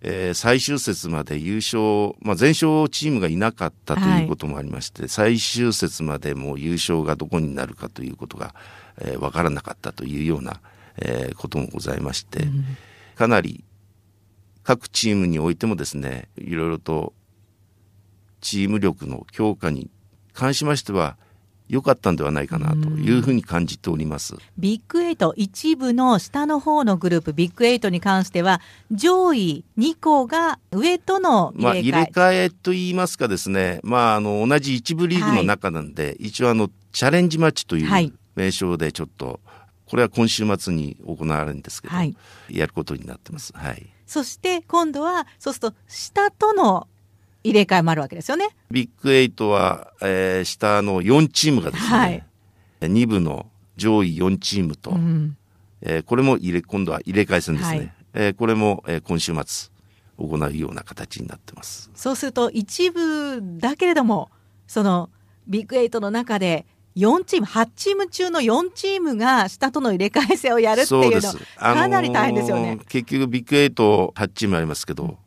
[0.00, 8.54] えー最終節まで優勝、まあ、全勝チームがいなかったということもありまして、最終節までもう優勝がどこになるかということが、
[8.98, 10.60] えーわからなかったというような、
[10.96, 12.48] えーこともございまして、
[13.16, 13.64] かなり
[14.66, 17.12] 各チームにおいてもですね、いろいろと
[18.40, 19.88] チーム力の強化に
[20.32, 21.16] 関しましては
[21.68, 24.34] 良かったんではないかなというふうに感じております。
[24.58, 39.38] ビッグエイト一部の下の方のグループビッグエイトに関しては上位2校が上とのまあ、入れ替え、入れ替えと言いますかですね、まあ、あの、同じ一部リーグの中なんで、一応あの、チャレンジマッチといはいう名称でちょっと、
[39.86, 42.16] これは今週末に行われるんですけど、はい
[42.50, 43.52] やることになってます。
[43.54, 43.95] はい。
[44.06, 46.86] そして今度はそうすると下との
[47.44, 48.48] 入れ替えもあるわけですよね。
[48.70, 52.24] ビッグエイトは、えー下の4チームがですね、はい
[52.80, 55.36] 2部の上位4チームと、うん
[55.82, 57.76] えーこれも入れ、今度は入れ替え戦ですね。
[57.76, 59.70] はいえーこれも、えー今週末
[60.18, 61.90] 行うような形になってます。
[61.94, 64.30] そうすると一部だけれども
[64.66, 65.10] その
[65.46, 66.64] ビッグエイトの中で
[66.96, 72.70] 4チーム8チーム中の4チームが下との入れ替え戦をやるっていうのかなり大変ですよね。
[72.72, 75.18] あのー結局ビッグエイト8チームありますけど、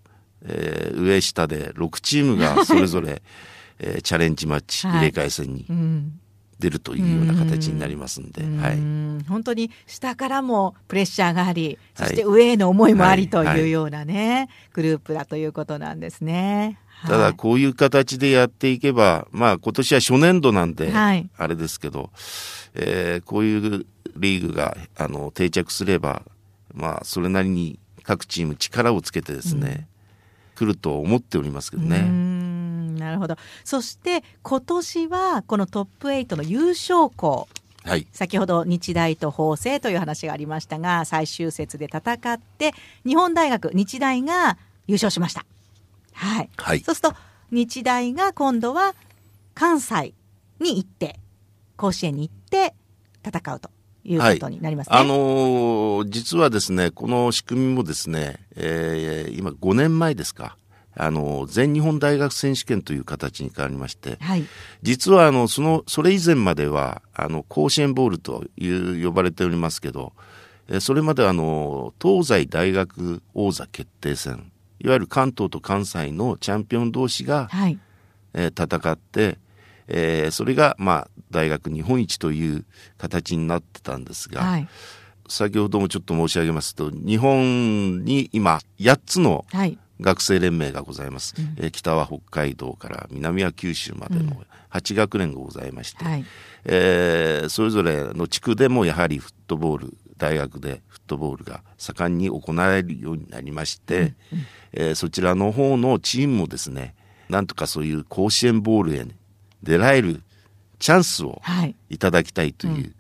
[0.44, 3.22] えー上下で6チームがそれぞれ、
[3.80, 5.12] えーチャレンジマッチ、はい。
[5.12, 6.20] 入れ替え戦にうん。
[6.60, 8.76] 出るというような形になりますんで、はい。
[8.76, 13.60] うん本当に下からもプレッシャーがあり、そしてはい上への思いもありとはいはい。
[13.60, 16.80] いうようなね、グループだということなんですね。
[17.08, 22.10] ただ、こういう形でやっていけば、まあ今年は初年度なんで、はいあれですけど、
[22.76, 23.86] えーこういう
[24.16, 26.24] リーグが、あの、定着すれば、
[26.74, 29.88] まあそれなりに各チーム力をつけてですね、
[30.56, 32.02] 来ると思っておりますけどね。
[32.02, 33.38] んなるほど。
[33.64, 37.48] そして今年はこのトップ8の優勝校
[37.84, 42.74] はい、先ほど日大と法政という話がありましたが最終節で戦って
[43.06, 45.46] 日本大学日大が優勝しました。
[46.14, 47.16] はい、はい、そうすると
[47.52, 48.96] 日大が今度は
[49.54, 50.14] 関西
[50.60, 51.20] に行って
[51.78, 52.76] 甲子園に行って
[53.26, 53.70] 戦うと
[54.04, 54.96] いうことになりますね。
[54.96, 60.58] はい、あのー、実はですね、この仕組みもですね、えー、今5年前ですか。
[60.96, 64.44] あの、全日本大学選手権という形に変わりまして、はい、
[64.82, 70.14] 実はあの、その、それ以前までは、あの、甲子園ボールという呼ばれておりますけど、
[70.68, 77.80] えそれまではあの、東西大学王座決定戦、いわゆる関東と関西のチャンピオン同士が、はい、
[78.34, 79.38] えー、戦って、
[79.88, 82.66] えー、それが、まあ、大学日本一という
[82.98, 84.68] 形になってたんですが、はい、
[85.28, 89.46] 先ほどもちょっと申し上げますと、日本に今、8つの
[90.00, 91.36] 学生連盟がございます。
[91.36, 96.26] はい、えー、北は北海道から南は九州までの8学連がございまして、うんはい、
[96.66, 104.16] えー、それぞれの地区でもやはりフットボール、大学でトボールが盛んに行われるようになりまして、うんうん、
[104.74, 106.96] えー、そちらの方のチームもですね、
[107.30, 109.06] なんとかそういう甲子園ボールへ
[109.64, 110.22] 出られる
[110.78, 111.42] チャンスを
[111.90, 111.98] い。
[111.98, 112.94] ただきたいという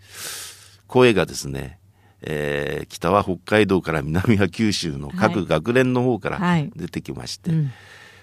[0.87, 1.79] 声がですね、
[2.21, 6.39] えー、北は北海道から南は九州の各学連の方から
[6.75, 7.73] 出てきまして、はいはいうん、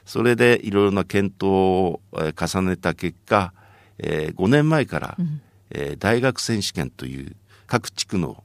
[0.05, 3.53] それでいろいろな検討を重ねた結果、
[3.99, 8.43] えー、5年前から、うん、えー、大学選手権という各地区の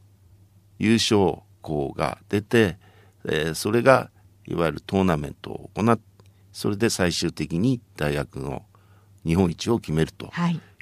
[0.82, 2.78] 優勝校が出て、
[3.26, 4.10] えー、それが
[4.48, 6.04] いわゆるトーナメントを行って
[6.52, 8.64] それで最終的に大学の
[9.26, 10.32] 日本一を決めると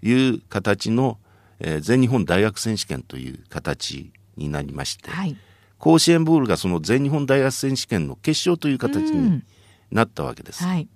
[0.01, 0.12] い。
[0.13, 1.17] う形の、はい、
[1.59, 5.35] えー、全日本大学選手権という形になりまして、はい、
[5.77, 9.43] 甲子園ボールがその全日本大学選手権の決勝という形に
[9.91, 10.63] なったわけです。
[10.63, 10.88] はい、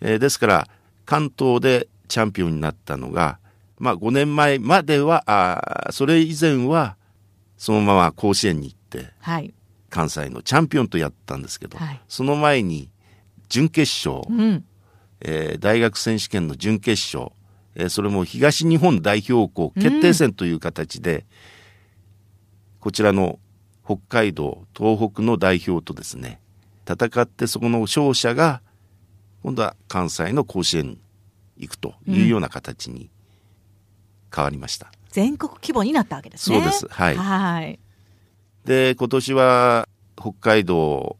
[0.00, 0.68] えー、ですから
[1.04, 3.38] 関東でチャンピオンになったのが、
[3.78, 6.96] まあ、5年前まではあそれ以前は
[7.58, 9.52] そのまま甲子園に行って、はい、
[9.90, 12.88] 関西のチャンピオンとやったんですけど、はい、その前に
[13.48, 14.64] 準決勝、うん、
[15.20, 17.32] えー、大学選手権の準決勝、
[17.74, 21.24] えー、それも東日本代表校決定戦という形で、うん、
[22.80, 23.38] こちらの
[23.84, 26.40] 北海道、東北の代表とですね、
[26.86, 28.60] 戦ってそこの勝者が、
[29.42, 31.00] 今度は関西の甲子園に
[31.56, 33.10] 行くというような形に
[34.34, 34.86] 変わりました。
[34.86, 36.56] うん、全国規模になったわけですね。
[36.56, 36.88] そうです。
[36.88, 37.16] はい。
[37.16, 37.78] はい
[38.64, 41.16] で、今年は北海道、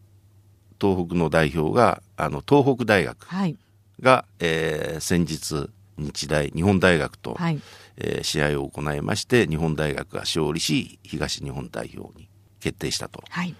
[0.78, 3.26] 東北の代表が、あの、東北大学。
[3.26, 3.56] はい
[4.00, 7.60] が、えー、先日日大日本大学と、はい、
[7.96, 12.28] えー、試合を行いまして日本大学が勝利し東日本代表に
[12.60, 13.22] 決定したと。
[13.28, 13.54] はい、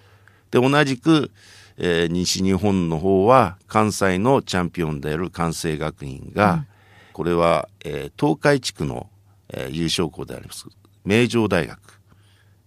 [0.50, 1.30] で同じく、
[1.76, 6.66] えー、西日本の方は関西のチャンピオンである関西学院が、うん、
[7.12, 9.08] これは、えー、東海地区の、
[9.52, 10.66] えー、優勝校であります
[11.04, 12.00] 名城大学、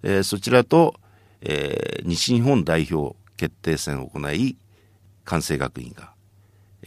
[0.04, 0.96] えー、そちらと、
[1.42, 4.58] えー、西日本代表決定戦を行い
[5.24, 6.12] 関西学院が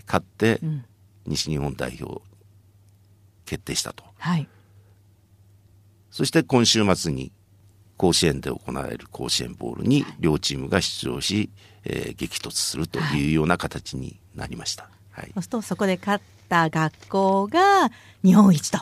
[0.06, 0.60] 勝って
[1.26, 2.22] 西日本代表
[3.44, 4.48] 決定したと、はい、
[6.10, 7.32] そして今週末に
[7.96, 11.50] 甲子園で行われる甲子園ボールに両チームが出場し、
[11.84, 17.90] えー、激突するというような形になりました、はい、そうするとそこで勝った学校が
[18.24, 18.78] 日本一と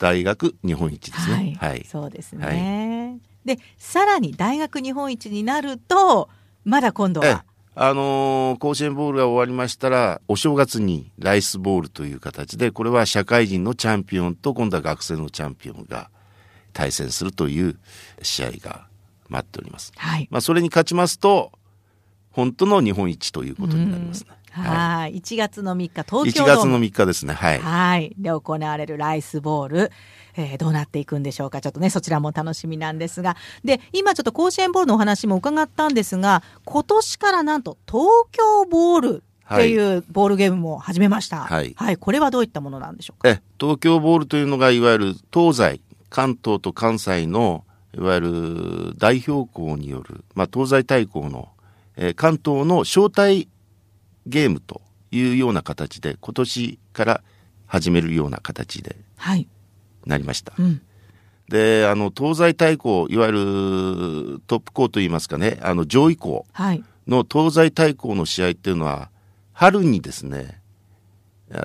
[0.00, 6.28] 大学日本一ですね、はい、はい、そうですね、でさらに大学日本一になると
[6.64, 7.44] まだ今度は？
[7.76, 16.10] あのー、甲子園ボールが終わりましたら、お正月にライスボールという形で、これは社会人のチャンピオンと今度は学生のチャンピオンが
[16.72, 17.78] 対戦するという
[18.22, 18.86] 試合が
[19.28, 19.92] 待っております。
[19.96, 20.28] はい。
[20.30, 21.52] まあ、それに勝ちますと、
[22.32, 24.30] 本当の日本一ということになりますね。
[24.50, 25.16] はい。
[25.16, 27.34] 1月の3日、東京1月の3日ですね。
[27.34, 27.58] はい。
[27.60, 28.14] はい。
[28.18, 29.92] で行われるライスボール。
[30.36, 39.22] えー、どうなっていくんでしょうかちょっとねそちらも楽しみなんですがで今ちょっと甲子園ボールのお話も伺ったんですが今年からなんと東京ボール
[39.52, 43.28] っていうボールゲームも始めました、はい、はい、これはどういったものなんでしょうか？
[43.28, 47.64] え東京ボールというのがいわゆる東西関東と関西の
[47.96, 51.48] いわゆる代表校による、まあ、東西対抗の、
[51.96, 53.48] えー、関東の招待
[54.26, 57.22] ゲームというような形で今年から
[57.66, 59.48] 始めるような形で、はい、
[60.06, 60.52] なりました。
[60.58, 60.80] うん、
[61.48, 63.40] で、あの、東西対抗、いわゆる
[64.46, 66.46] トップ校といいますかね、あの、上位校
[67.06, 69.10] の東西対抗の試合っていうのは、
[69.52, 70.60] 春にですね、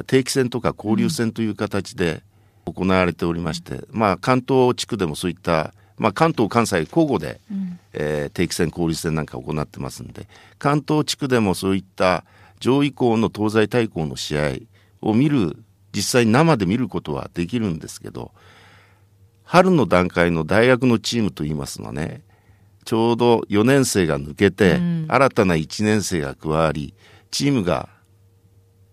[0.08, 2.24] 定期戦とか交流戦という形で
[2.66, 10.28] 行われておりまして、うん、まあ、関東地区でもそういった、まあ、関東、関西交互で、うん、えー、定期戦、交流戦なんか行ってますんで、
[10.58, 12.26] 関東地区でもそういった
[12.60, 14.52] 上位校の東西対抗の試合
[15.02, 15.58] を見る
[15.94, 18.32] 実際生で見ることはできるんですけど、
[19.44, 22.24] 春の段階の大学のチームといいますのはね、
[22.84, 26.94] ちょうど4年生が抜けて、うん、新たな1年生が加わり、
[27.32, 27.90] チームが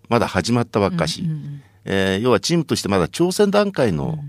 [0.09, 4.19] まだ始まったばっかし、うんうん、えー、要はチームとしてまだ挑戦段階の、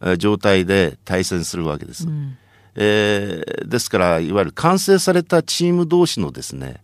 [0.00, 2.06] うん、状態で対戦するわけです。
[2.06, 2.36] うん、
[2.76, 6.83] えー、ですから、いわゆる完成されたチーム同士のですね、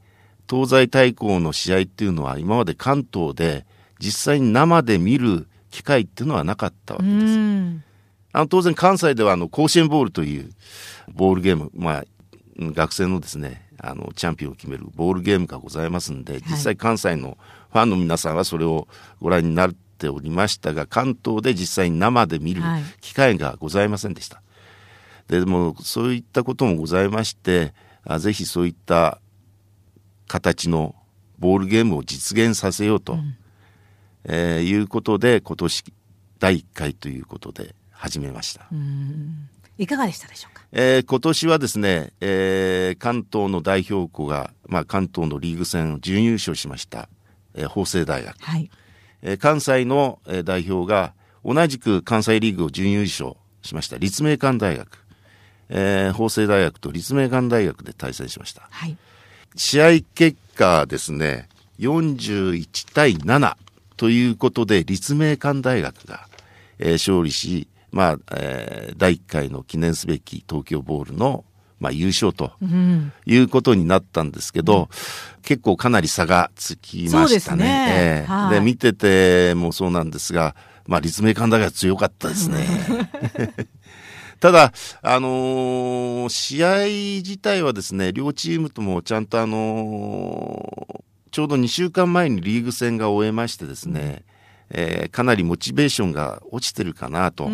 [0.50, 3.64] 東西対抗の試合っていうのは今まで関東で
[4.00, 7.90] 実際に生で見る機会っていうのはなかったわけです。
[8.32, 10.50] あの当然関西ではあの甲子園ボールという
[11.12, 12.04] ボールゲーム、まあ、
[12.58, 17.38] 学生のですね、あの、チャンピオンを決めるボールゲームがございますんで、実際関西の
[17.72, 18.86] ファンの皆さんはそれを
[19.20, 22.62] ご覧になっておりましたが、関東で実際に生で見る
[23.00, 24.42] 機会がございませんでした。
[25.28, 27.72] でも、そういったこともございまして、
[28.04, 29.20] あぜひそういった
[30.30, 30.94] 形の
[31.40, 33.36] ボールゲームを実現させようと、うん、
[34.24, 35.84] えー、いうことで、今年
[36.38, 38.68] 第1回ということで始めました。
[39.76, 47.08] いかがでしたでしょうか、えー、今年はですね、えー、関東の代表校が、まあ、関東のリーグ戦を準優勝しました、
[47.54, 48.70] えー、法政大学、はい。
[49.22, 51.14] えー、関西の、えー、代表が
[51.44, 55.04] 同じく関西リーグを準優勝しました立命館大学、
[55.70, 58.96] えー、法政大学と立命館大学で対戦しました、はい、
[59.56, 61.48] 試合結果ですね
[61.78, 63.56] 41対7
[63.96, 66.26] ということで立命館大学が、
[66.78, 71.44] えー、勝利しまあ、えー、第1回の記念すべき東京ボールの、
[71.80, 72.52] まあ、優勝と
[73.26, 74.88] いうことになったんですけど、うん、
[75.42, 77.64] 結構かなり差がつきましたね。
[77.64, 80.54] ねえーはい、で見ててもそうなんですが、
[80.86, 82.66] まあ、立命館大学強かったですね。
[84.40, 84.72] ただ、
[85.02, 86.86] あのー、試合
[87.18, 94.24] 自体はですね、両チームともちゃんとあのー、ちょうど2週間前にリーグ戦が終えましてですね、
[94.70, 97.48] えー、かなりモチベーションが落ちてるかなと、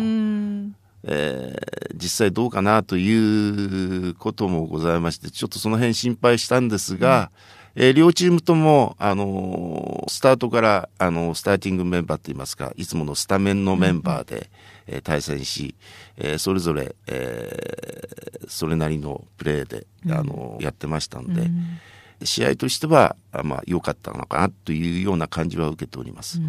[1.03, 7.31] えー、実際どうかなということもございましてちょっとその辺心配したんですが、
[7.75, 14.47] うん、えー、両チームとも、あのー、スタートから、あのスターティングメンバーといいますかいつものスタメンのメンバーで、うん、
[14.87, 15.75] えー、対戦し、
[16.17, 21.41] えー、それぞれ、えー、それなりのプレーで、あのやってましたんで。
[21.41, 21.79] うん
[22.23, 26.39] 試合としては、まあ、良かったのかなというような感じは受けております。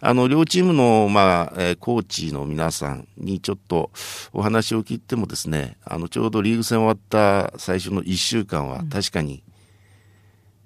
[0.00, 3.90] あの、両チームの、まあ、えー、コーチの皆さんにちょっと
[4.32, 9.42] お話を聞いてもですね、あの、ちょうどリーグ戦終わった最初の1週間は確かに、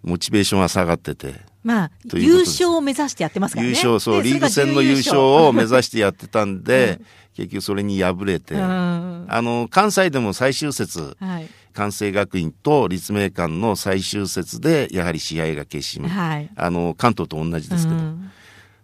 [0.02, 3.70] モチベーションは下がってて、まあ、優勝を目指してやってますからね。
[3.70, 11.48] 優勝、そう、リーグ戦の優勝を目指してやってたんで、うん、結局それに敗れて、あの、関西でも最終節、はい。
[11.72, 18.30] 関西学院と立命館の最終節でやはり試合が決し、はい、あの関東と同じですけど、うん、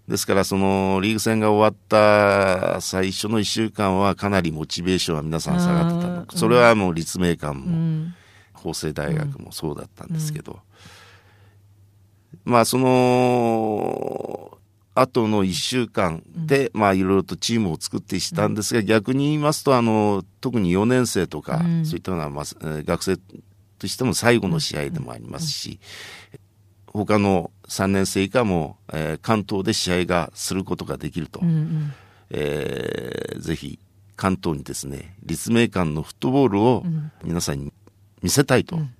[0.08, 8.14] ですからそのリーグ戦が終わった最初の1週間はかなりモチベーションは皆さん下がってたそれはもう立命館も、うん、
[8.54, 10.60] 法政大学もそうだったんですけど、
[12.44, 14.57] まあその
[15.00, 23.18] 後の1週間で、まあいろいろとチームを作ってしたんですが、逆に言いますと、あの、特に4年生とか、そういったような、まあ、学生
[23.78, 25.78] としても最後の試合でもありますし、
[26.92, 31.92] 他の3年生以下も、えー、関東で試合がすることができると、うんうん、
[32.30, 33.78] えー、ぜひ
[34.16, 36.84] 関東にですね立命館のフットボールを
[37.22, 37.72] 皆さんに
[38.22, 38.94] 見せたいと、うん、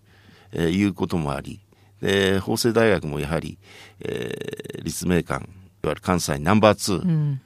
[0.53, 1.61] えー、いうこともあり
[2.01, 3.59] で法政大学もやはり、
[4.01, 5.49] えー、立命館
[5.89, 7.37] わゆる関西ナンバー2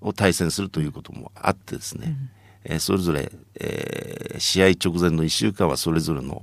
[0.00, 2.16] を対戦するということもあってですね、
[2.64, 3.30] うん、えー、それぞれ、
[3.60, 6.42] えー、試合直前の1週間はそれぞれの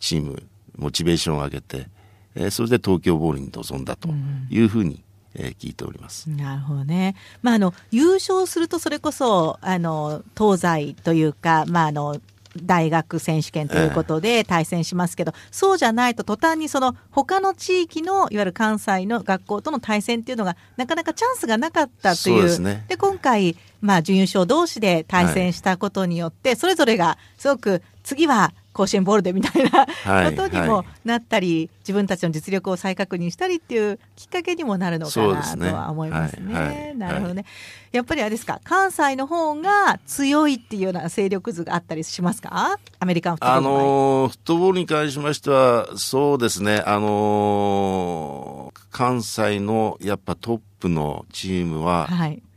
[0.00, 0.42] チーム
[0.76, 1.88] モチベーションを上げて、
[2.34, 4.08] えー、それで東京ボールに臨んだと
[4.50, 5.02] いうふうに、うん
[5.34, 6.28] えー、聞いております。
[6.30, 12.20] なるほどね、まあ、あの優勝するとそれこそあの東西というか、まあ、あの
[12.62, 22.48] 大学選手権ということで対戦しますけど、えー、そうじゃないと途端にその他の地域のいわゆる関西の学校との対戦っていうのがなかなかチャンスがなかったという。
[22.48, 29.86] で、ね、今回、まあ、準優勝同士で対戦したことによって、はい、それぞれがすごく次は甲子園ボールでみたいな
[30.30, 36.42] ことにもなったり、はいはい、自分たちの実力を再確認したりっていうきっかけにもなるのかなとは思いますね。
[36.42, 37.44] すねはい、なるほどね。
[37.90, 42.78] やっぱりあれですか関西の方が強いっていうような勢力図があったりしますか？
[43.00, 46.82] アメリカンフットボールあのー、フットボールに関しましてはそうですね。
[46.86, 52.08] あのー、関西のやっぱトップのチームは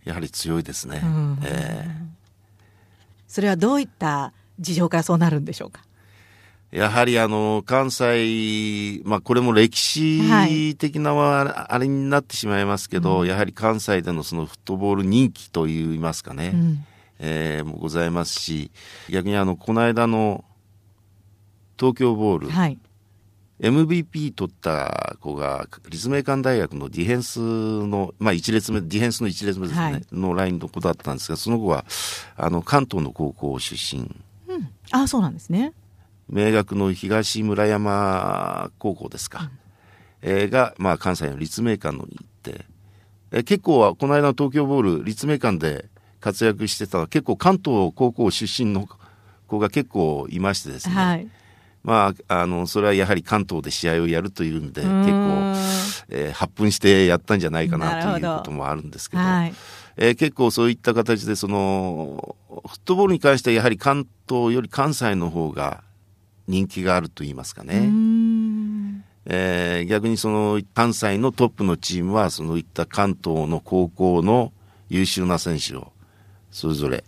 [0.06, 1.00] やはり強いですね。
[1.00, 1.92] はいえー、
[3.28, 5.82] それはどういった事情からそうなるんでしょうか？
[6.72, 11.12] やはりあの、関西、まあこれも歴史的な
[11.70, 16.86] あれになってしまいますけど、はいやはり関西でのそのフットボール人気といいますかね、うん、
[17.20, 18.72] えー、もございますし
[19.10, 20.46] 逆にあのこの間の
[21.78, 22.80] 東京ボール、はい、
[23.60, 27.40] MVP 取った子が立命館大学のディフェンス
[27.88, 31.86] の、まあ、一列目ディフェンスの一列目ですね、はい、のラインの子だったんですがその子は
[32.38, 34.04] あの関東の高校出身、
[34.48, 35.74] うん、あそうなんですね
[36.32, 39.52] 明学の東村山高校ですか、
[40.24, 42.66] うん、えー、が、まあ、関西の立命館のに行って、
[43.32, 45.90] えー、結構はこの間の東京ボール立命館で
[46.22, 48.88] 活躍してた結構関東高校出身の
[49.48, 51.28] 子が結構いましてですね、はい。
[51.84, 55.56] まあ、あの、それはやはり関東で試合をやるという意味で、結構、
[56.10, 59.54] えー、発奮してやったんじゃないかなということもあるんですけど、はい、
[59.98, 65.84] えー、結構そういった形で、その、フットボールに関してはやはり関東より関西の方が
[66.52, 67.90] 人気があると言いますかね。
[69.26, 74.52] えー、逆にその関西のトップのチームは、そういった関東の高校の
[74.90, 75.92] 優秀な選手を、
[76.52, 77.04] それぞれ、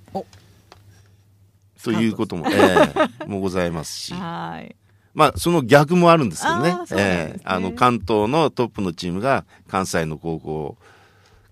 [1.84, 4.14] ということも、えー、もございますし。
[4.16, 4.76] はい。
[5.14, 6.72] まあ、その逆もあるんですけどね。
[6.72, 10.78] あねえー、あの、関東のトップのチームが関西の高校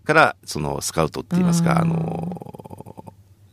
[0.06, 3.01] から、そのスカウトって言いますか、あの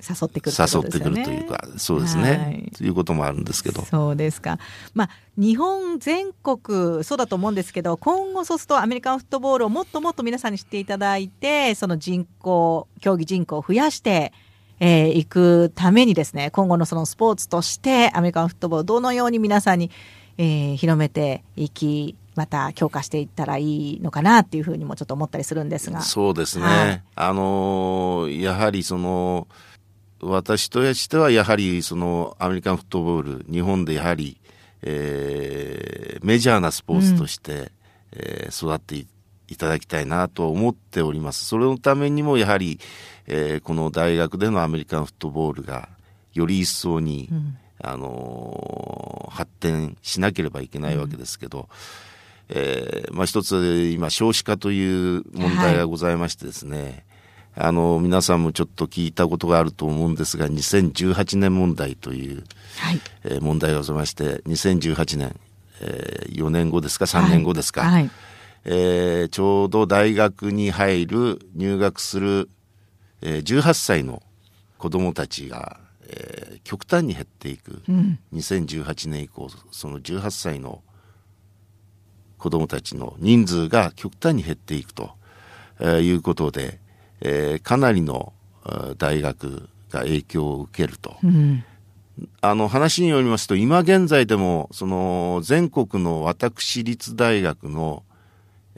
[0.08, 3.82] 誘ってくる、ね、誘ってくるというか、そうですね、はい、ということもあるんですけど。
[3.82, 4.58] そうですか。
[4.94, 14.32] まあ、日本全国、そうだと思うんですけど、今後そうするとアメリカンフットボールをもっともっと皆さんに知っていただいて、その人口、競技人口を増やして、
[14.80, 19.90] えー、行くためにですね、今後のそのスポーツとしてアメリカンフットボールどのように皆さんに、
[20.38, 26.02] えー、広めていき、また強化していったらいいのかなっていうふうにもちょっと思ったりするんですが。
[26.02, 26.64] そうですね。
[26.64, 29.48] はい、あのー、やはりその、
[30.20, 34.38] 私としてはやはりそのアメリカンフットボール、日本でやはり、
[34.82, 37.68] えー、メジャーなスポーツとして、うん、
[38.12, 38.96] えー、育って
[39.48, 41.44] いただきたいなと思っております。
[41.44, 42.80] それのためにもやはり、
[43.26, 45.88] えー、この大学でのアメリカンフットボールが
[46.32, 51.68] より一層に、うん、あのー、発展しなければいけないわけですけど、
[52.48, 57.04] うん、えー、まあ、一つ今少子化という問題がございましてですね、はい、
[57.60, 62.44] あの皆さんもちょっと聞いたことがあると思うんですが2018年問題という、
[62.78, 65.36] はい、えー、問題がございまして2018年、
[65.80, 67.92] えー、4年後ですか3年後ですか、はい。
[67.92, 68.10] はい、
[68.64, 72.48] えー、ちょうど大学に入る入学する
[73.20, 74.22] えー、18歳の
[74.78, 80.82] 子供たちが、えー、極端に減っていく、うん、2018年以降その18歳の
[82.38, 85.10] 子供たちの人数が極端に減っていくと、
[85.80, 86.78] えー、いうことで、
[87.20, 88.32] えー、かなりの
[88.98, 91.16] 大学が影響を受けると。
[91.22, 91.64] うん
[92.40, 98.02] あの話によりますと今現在でもその全国の私立大学の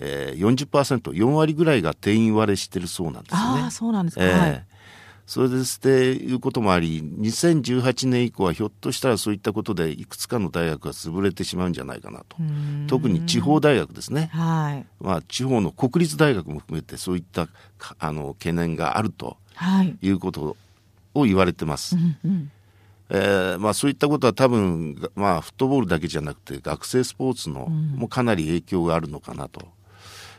[0.00, 3.40] えー、40%、4割ぐらいが定員割れしてるそうなんですね。
[3.40, 4.66] あそうなんですか、えー、はい、
[5.30, 12.36] それでっていうこともあり、2018年以降はひょっとしたらそういったことでいくつかの大学が潰れてしまうんじゃないかなと。
[12.88, 14.28] 特に地方大学ですね。
[14.32, 14.84] はい。
[14.98, 17.46] まあ地方の国立大学も含めてそういった
[18.00, 19.36] あの懸念があると
[20.02, 20.56] いうこと
[21.14, 21.94] を言われてます。
[21.94, 22.50] うんうん
[23.10, 29.68] えーまあ、そういったことは多分、まあ、フットボールだけじゃなくて学生スポーツのもかなり影響があるのかなと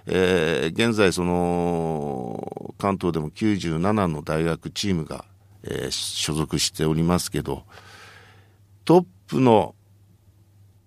[0.07, 5.25] えー、現在その関東でも97の大学チームが、
[5.63, 7.63] えー、所属しておりますけど
[8.85, 9.75] トップの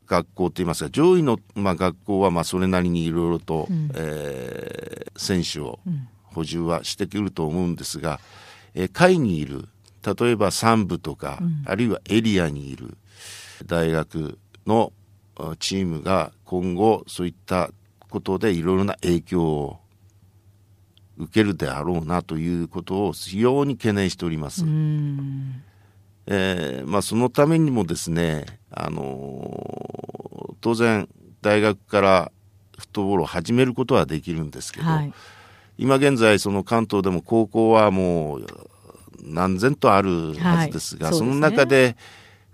[0.07, 5.79] 学校といいますか上位の、まあ、学校はまあそれなりにいろいろと、うん、えー、選手を
[6.25, 8.21] 補充はしてくると思うんですが、
[8.75, 9.69] えー、下位にいる
[10.05, 12.99] 例えば3部とか、うん、あるいはエリアにいる
[13.65, 14.93] 大学の
[15.59, 17.71] チームが今後そういった
[18.15, 19.81] ことでいろいろな影響を
[21.19, 24.65] 受けるであろうなということを非常に懸念しております。
[26.27, 31.09] えー、まあ、そのためにもですね、あのー、当然
[31.43, 32.33] 大学から
[32.79, 35.13] フットボールを始めることはできるんですけど、はい、
[35.77, 38.47] 今現在その関東でも高校はもう
[39.23, 41.15] 何千とあるはずですが、はい。
[41.15, 41.97] そすね、その中で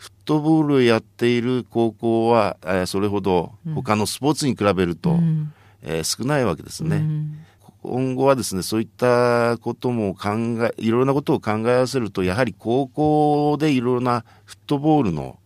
[0.01, 6.97] フットボールをやっている高校は、えー、それほど他のスポーツに比べると、うん、えー、少ないわけですね。
[6.97, 7.39] うん、
[7.83, 10.31] 今後はですね、そういったことも考
[10.65, 15.39] え、いろいろなことを考え合わせると、やはり高校でいろいろなフットボールの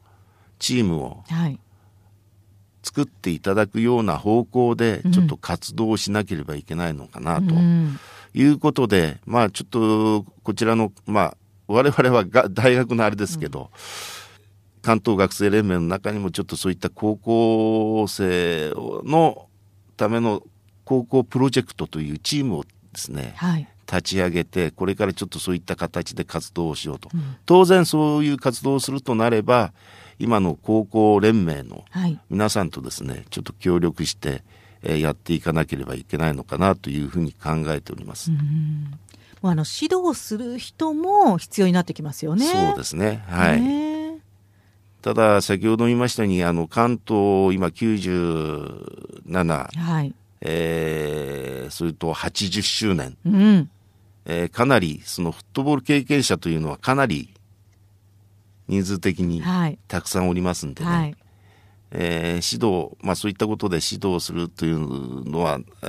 [0.61, 1.25] チームを
[2.85, 7.57] 作っていただくような方向で、ちょっと活動しなければいけないのかなと。
[8.37, 11.37] いうことで、まあちょっとこちらの、まあ
[11.67, 14.24] 我々はが大学のあれですけど、うん
[14.85, 18.71] 関東学生連盟の中にもちょっとそういった高校生
[19.05, 19.49] の
[19.97, 20.43] ための
[20.85, 29.73] 高校プロジェクトというチームをですね、はい、立ち上げてこれからちょっとそういった形で活動をしようと、うん、当然そういう活動をするとなれば
[30.19, 31.87] 今の高校連盟の
[32.29, 34.45] 皆さんとですね、はい、ちょっと協力して、
[34.83, 38.31] えー、やっていかなければいけないのかなというふうに考えております。
[38.31, 38.99] うん
[39.47, 42.47] あの指導する人も必要になってきますよね。
[42.47, 43.23] そうですね。
[43.29, 44.04] はい。
[45.05, 50.15] ただ、先ほど言いましたように、あの、関東、今97、はい。
[50.41, 53.15] えー、それと80周年。
[53.27, 53.71] うん。
[54.25, 57.29] えー、かなり、そのフットボール経験者というのはかなり
[58.67, 59.43] 人数的に
[59.89, 60.91] たくさんおりますんでね。
[60.91, 61.15] はい、
[61.91, 65.87] えー、指導、まあそういったことで指導するというのは、え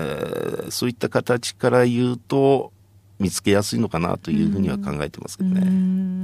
[0.68, 2.74] ー、そういった形から言うと、
[3.20, 5.62] 見つけやすいのかなというふうには考えてますけどね。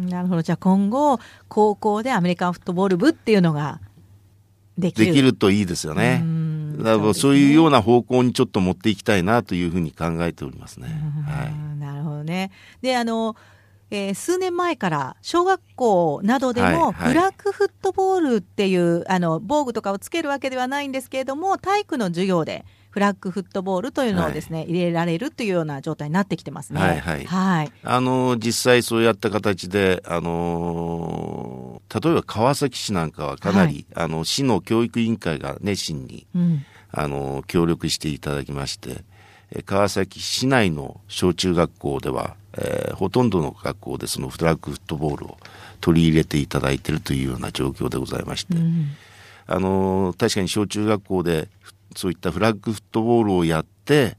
[0.10, 0.42] なるほど。
[0.42, 3.80] じゃあ今後、高校でアメリカンフットボール部っていうのが
[4.78, 5.06] できる。
[5.08, 6.24] できるといいですよね。
[6.78, 10.88] だからそういうような方向にちょっと持っていきたいなというふうに考えておりますね。
[11.28, 12.52] はい、なるほどね。
[12.82, 13.36] で、あの、
[13.92, 26.80] えー、数年前から小学校などでもフラッグフットボールっていう、はいはい、あの防具とかをつけるわけではないんですけれども体育の授業でフラッグフットボールというのをですね、はい、入れられるというような状態になってきてますね。
[26.80, 27.26] はいはい。
[27.26, 39.04] はい、あの、実際そうやった形で、あのー、例えば川崎市なんかはかなり、はい、あの、市の教育委員会が熱心に、うん、あの、協力していただきまして、
[39.66, 45.38] 川崎市内の小中学校では、えー、ほとんどの学校でそのフラッグフットボールを
[45.82, 48.92] 取り入れていただいているというような状況でございまして、うん、
[49.48, 51.50] あの確かに小中学校で
[51.96, 54.18] そういったフラッグフットボールをやって、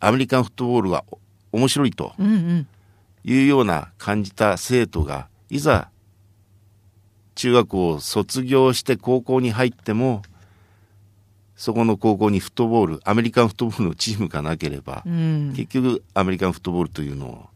[0.00, 1.04] アメリカンフットボールが
[1.52, 2.12] 面白いと
[3.24, 5.90] いうような感じた生徒が、いざ
[7.34, 10.22] 中学を卒業して高校に入っても、
[11.56, 17.46] そこの高校にフットボール、アメリカンフットボールのチームがなければ、うん、結局アメリカンフットボールというのを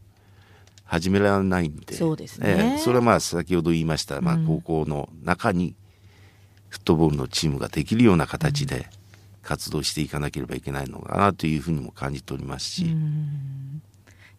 [0.85, 2.77] 始められないんで、そうですね。
[2.77, 5.75] えー、それはまあ先ほど言いました、まあ高校の中に
[6.69, 8.89] フットボールのチームができるような形で、
[9.47, 12.97] 活動していかなければいけないのかなというふうにも感じておりますし。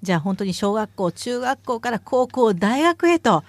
[0.03, 3.43] じゃあ本当に小学校、中学校から高校、大学へと。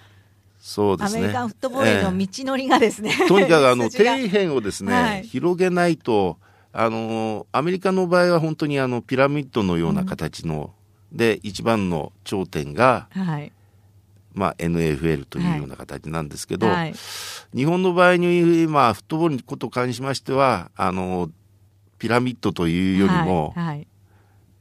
[0.61, 1.19] そうですね。
[1.19, 3.17] アメリカンフットボールへの道のりがですね。
[3.21, 6.39] えー、とにかくあの 底辺をですね、はい、広げないと、
[6.73, 10.73] あの、アメリカの場合は本当にあのピラミッドのような形の、
[11.11, 13.53] うん、で、一番の頂点が、はい、
[14.33, 16.95] まあ、NFL というような形なんですけど、はいはい、
[17.55, 21.31] 日本の場合に、まあ、フットボールのことに関しましては、あの、
[21.99, 23.89] ピラミッドというよりも、はいはい、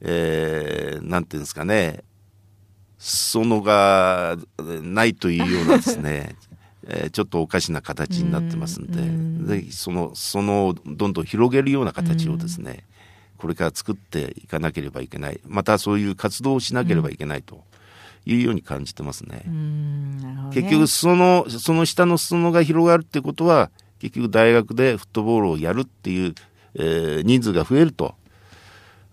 [0.01, 2.03] えー、なんていうんですかね、
[2.97, 6.35] 裾野がないというようなですね、
[6.87, 12.85] えー、ちょっとおかしな形になってますんで、んぜひその、その、どんどん広げるような形をですね、
[13.37, 15.39] これから作っていかなければいけない。
[15.45, 17.63] またそういう活動をしなければいけないと。
[18.29, 19.43] いうように感じてますね。
[19.47, 26.35] ね結局その、その下の裾野が広がるってことは、結局大学でフットボールをやるっていう
[26.75, 28.15] えー、人数が増えると、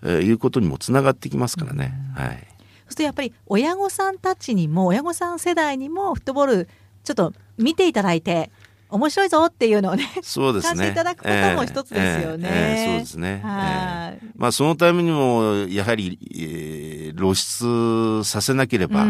[0.03, 1.95] えー、いうことにもつながってきますからね。
[2.15, 2.47] はい。
[2.87, 6.69] そしてやっぱり親御さんたちにも親御さん世代にもフットボール
[7.03, 8.51] ちょっと見ていただいて
[8.91, 10.69] 面白いぞっていうのをね、そうですね。
[10.69, 12.49] 感じていただくことも一つですよね。
[12.49, 13.41] えーえー、そうですね。
[13.43, 19.05] はい、えー、まあそのためにもやはり、えー、露出させなければ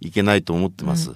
[0.00, 1.12] いけないと思ってます。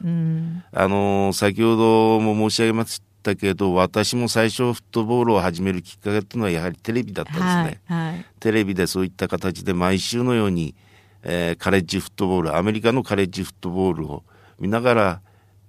[0.73, 3.03] あの先ほども申し上げまし
[3.33, 7.81] ったけど、私も最初フットボールを始めるきっかけっていうのはやはりテレビだったんですね。
[7.87, 10.77] はいはい、テレビでそういった形で毎週のように、
[11.25, 14.23] えー、カレッジフットボール、アメリカのカレッジフットボールを
[14.61, 15.21] 見ながら、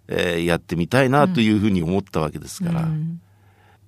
[0.08, 2.84] えー、やってみたいなというふうに思ったわけですから。
[2.84, 3.20] うん、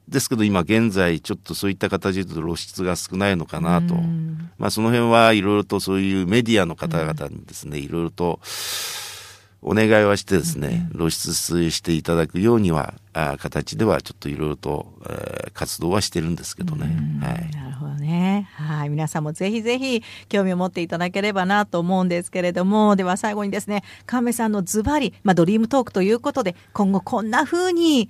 [0.07, 3.93] ですけど今現在ちょっとそういった形で露出が少ないのかなと。
[3.93, 8.39] うん、まあその辺はいろいろとそういうメディアの方々にですね、いろいろと、
[9.61, 16.85] お願いはしてですね、露出していただくようには、あ形ではちょっといろいろと、えー、活動はしてるんですけどね。
[17.21, 17.51] はい。
[17.51, 18.47] なるほどね。
[18.53, 18.89] はい。
[18.89, 28.09] 皆さんもぜひぜひ興味を持っていただければなと思うんですけれども、では最後にですね、神戸さんのズバリ、まあドリームトークということで、今後こんな風に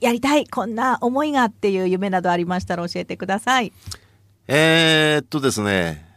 [0.00, 3.72] やりたい、こんな思いがっていう夢などありましたら教えてください。
[4.48, 6.09] えー、っとですね、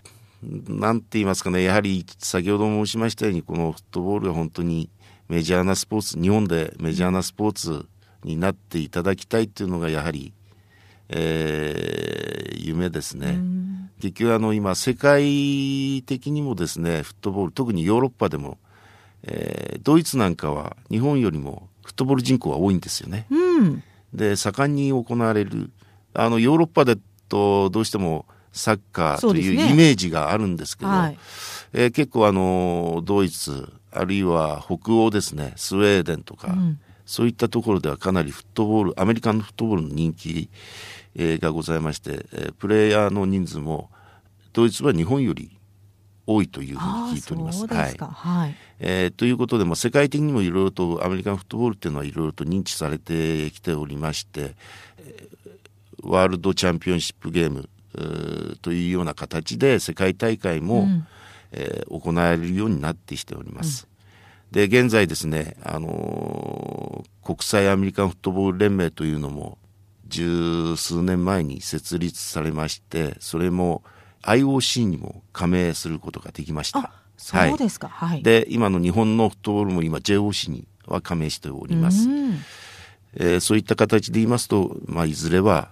[0.67, 4.89] なんて言いますかね、やはり先ほど申しましたように、このフットボールは本当に
[5.29, 7.85] メジャーなスポーツ、日本でメジャーなスポーツ
[8.23, 10.33] になっていただきたいっていうのがやはり、
[11.09, 13.39] えー、夢ですね。
[14.01, 18.57] 結局あの今世界的にもですね、フットボール、特にヨーロッパでも、
[19.23, 23.27] えー、ドイツなんかは日本よりもフットボール人口が多いんですよね。
[23.29, 23.83] うん、
[24.13, 25.71] で、盛んに行われる、
[26.13, 26.97] あのヨーロッパで
[27.29, 31.17] とどうしてもサッカーというイメージがあるんですけど、ねはい、
[31.73, 35.53] えー、結構あのドイツあるいは北欧ですね。
[35.55, 40.49] スウェーデンとか、うん、そういったところではかなりフットボールアメリカンフットボールの人気、
[41.15, 43.89] えー、がございまして、えー、プレイヤーの人数も
[44.53, 45.57] ドイツは日本より
[46.25, 47.65] 多いというふうに聞いております。
[47.65, 47.97] はい。
[47.97, 48.55] はい。
[48.79, 54.55] えー、ということで、まあ、世界的にもいろいろとアメリカンフットボールっていうのはいろいろと認知されてきておりまして、
[56.01, 57.69] ワールドチャンピオンシップゲーム
[58.61, 61.07] というような形で世界大会も、うん、
[61.51, 63.87] えー、行われるようになってきております。
[64.51, 69.57] うん、で現在ですね、あのー、国際アメリカンフットボール連盟というのも
[70.07, 73.83] 十数年前に設立されましてそれも
[74.23, 76.93] IOC にも加盟することができました。
[77.17, 77.87] そうですか。
[77.87, 78.23] はい。
[78.23, 82.09] で、今の日本のフットボールも今 JOC には加盟しております。
[83.15, 85.69] えー、そういった形で言いますと、まあ、いずれは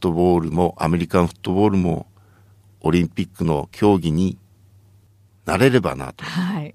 [0.00, 2.06] トボールもアメリカンフットボールも
[2.80, 4.38] オリンピックの競技に
[5.44, 6.24] なれればなと。
[6.24, 6.74] はい。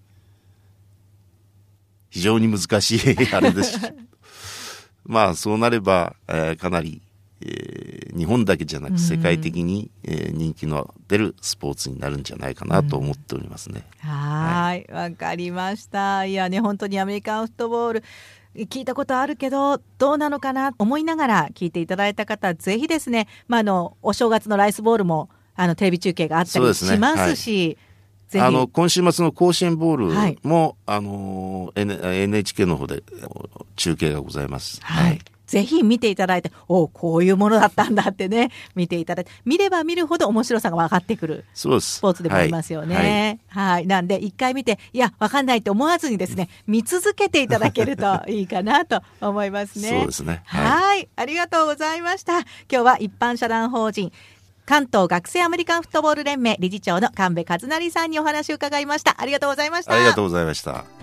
[2.10, 3.94] 非常に難しいあれです。
[5.06, 7.02] まあそうなれば、えー、かなり
[7.44, 13.84] えー、日本だけじゃなく世界的に、えー、人気の出るスポーツになるんじゃないかなと思っておりますね。
[14.00, 16.26] はいわ、はい、かりました。
[16.26, 18.04] いやね本当にアメリカンフットボール
[18.56, 20.74] 聞いたことあるけどどうなのかな？
[20.78, 27.78] 思いながら聞いていただいた方ぜひですね、まあ、あのお正月のライスボールもあのテレビ中継があったりしますし。
[28.34, 30.06] あの今週末の甲子園ボール
[30.48, 33.04] も、はい、あの NHK の方で
[33.76, 34.80] 中継がございます。
[34.82, 35.20] はい、はい
[35.52, 41.68] ぜひ見ていただいて、おこういうものだったんだってね、見ていただいて、見れば見るほど面白さが分かってくるス
[42.00, 43.42] ポーツでもありますよね。
[43.50, 49.90] はい、はい、なんで、一回見て、いや、分かんないって思わずにですね、見続けていただけると いいかなと思いますね。
[49.90, 50.42] そうですね。
[50.46, 52.40] はい、ありがとうございました。
[52.40, 54.10] 今日は一般社団法人、
[54.66, 59.16] 関東学生アメリカンフットボール連盟理事長の神戸和成さんにお話を伺いました。
[59.20, 59.94] ありがとうございました。
[59.94, 61.01] ありがとうございました。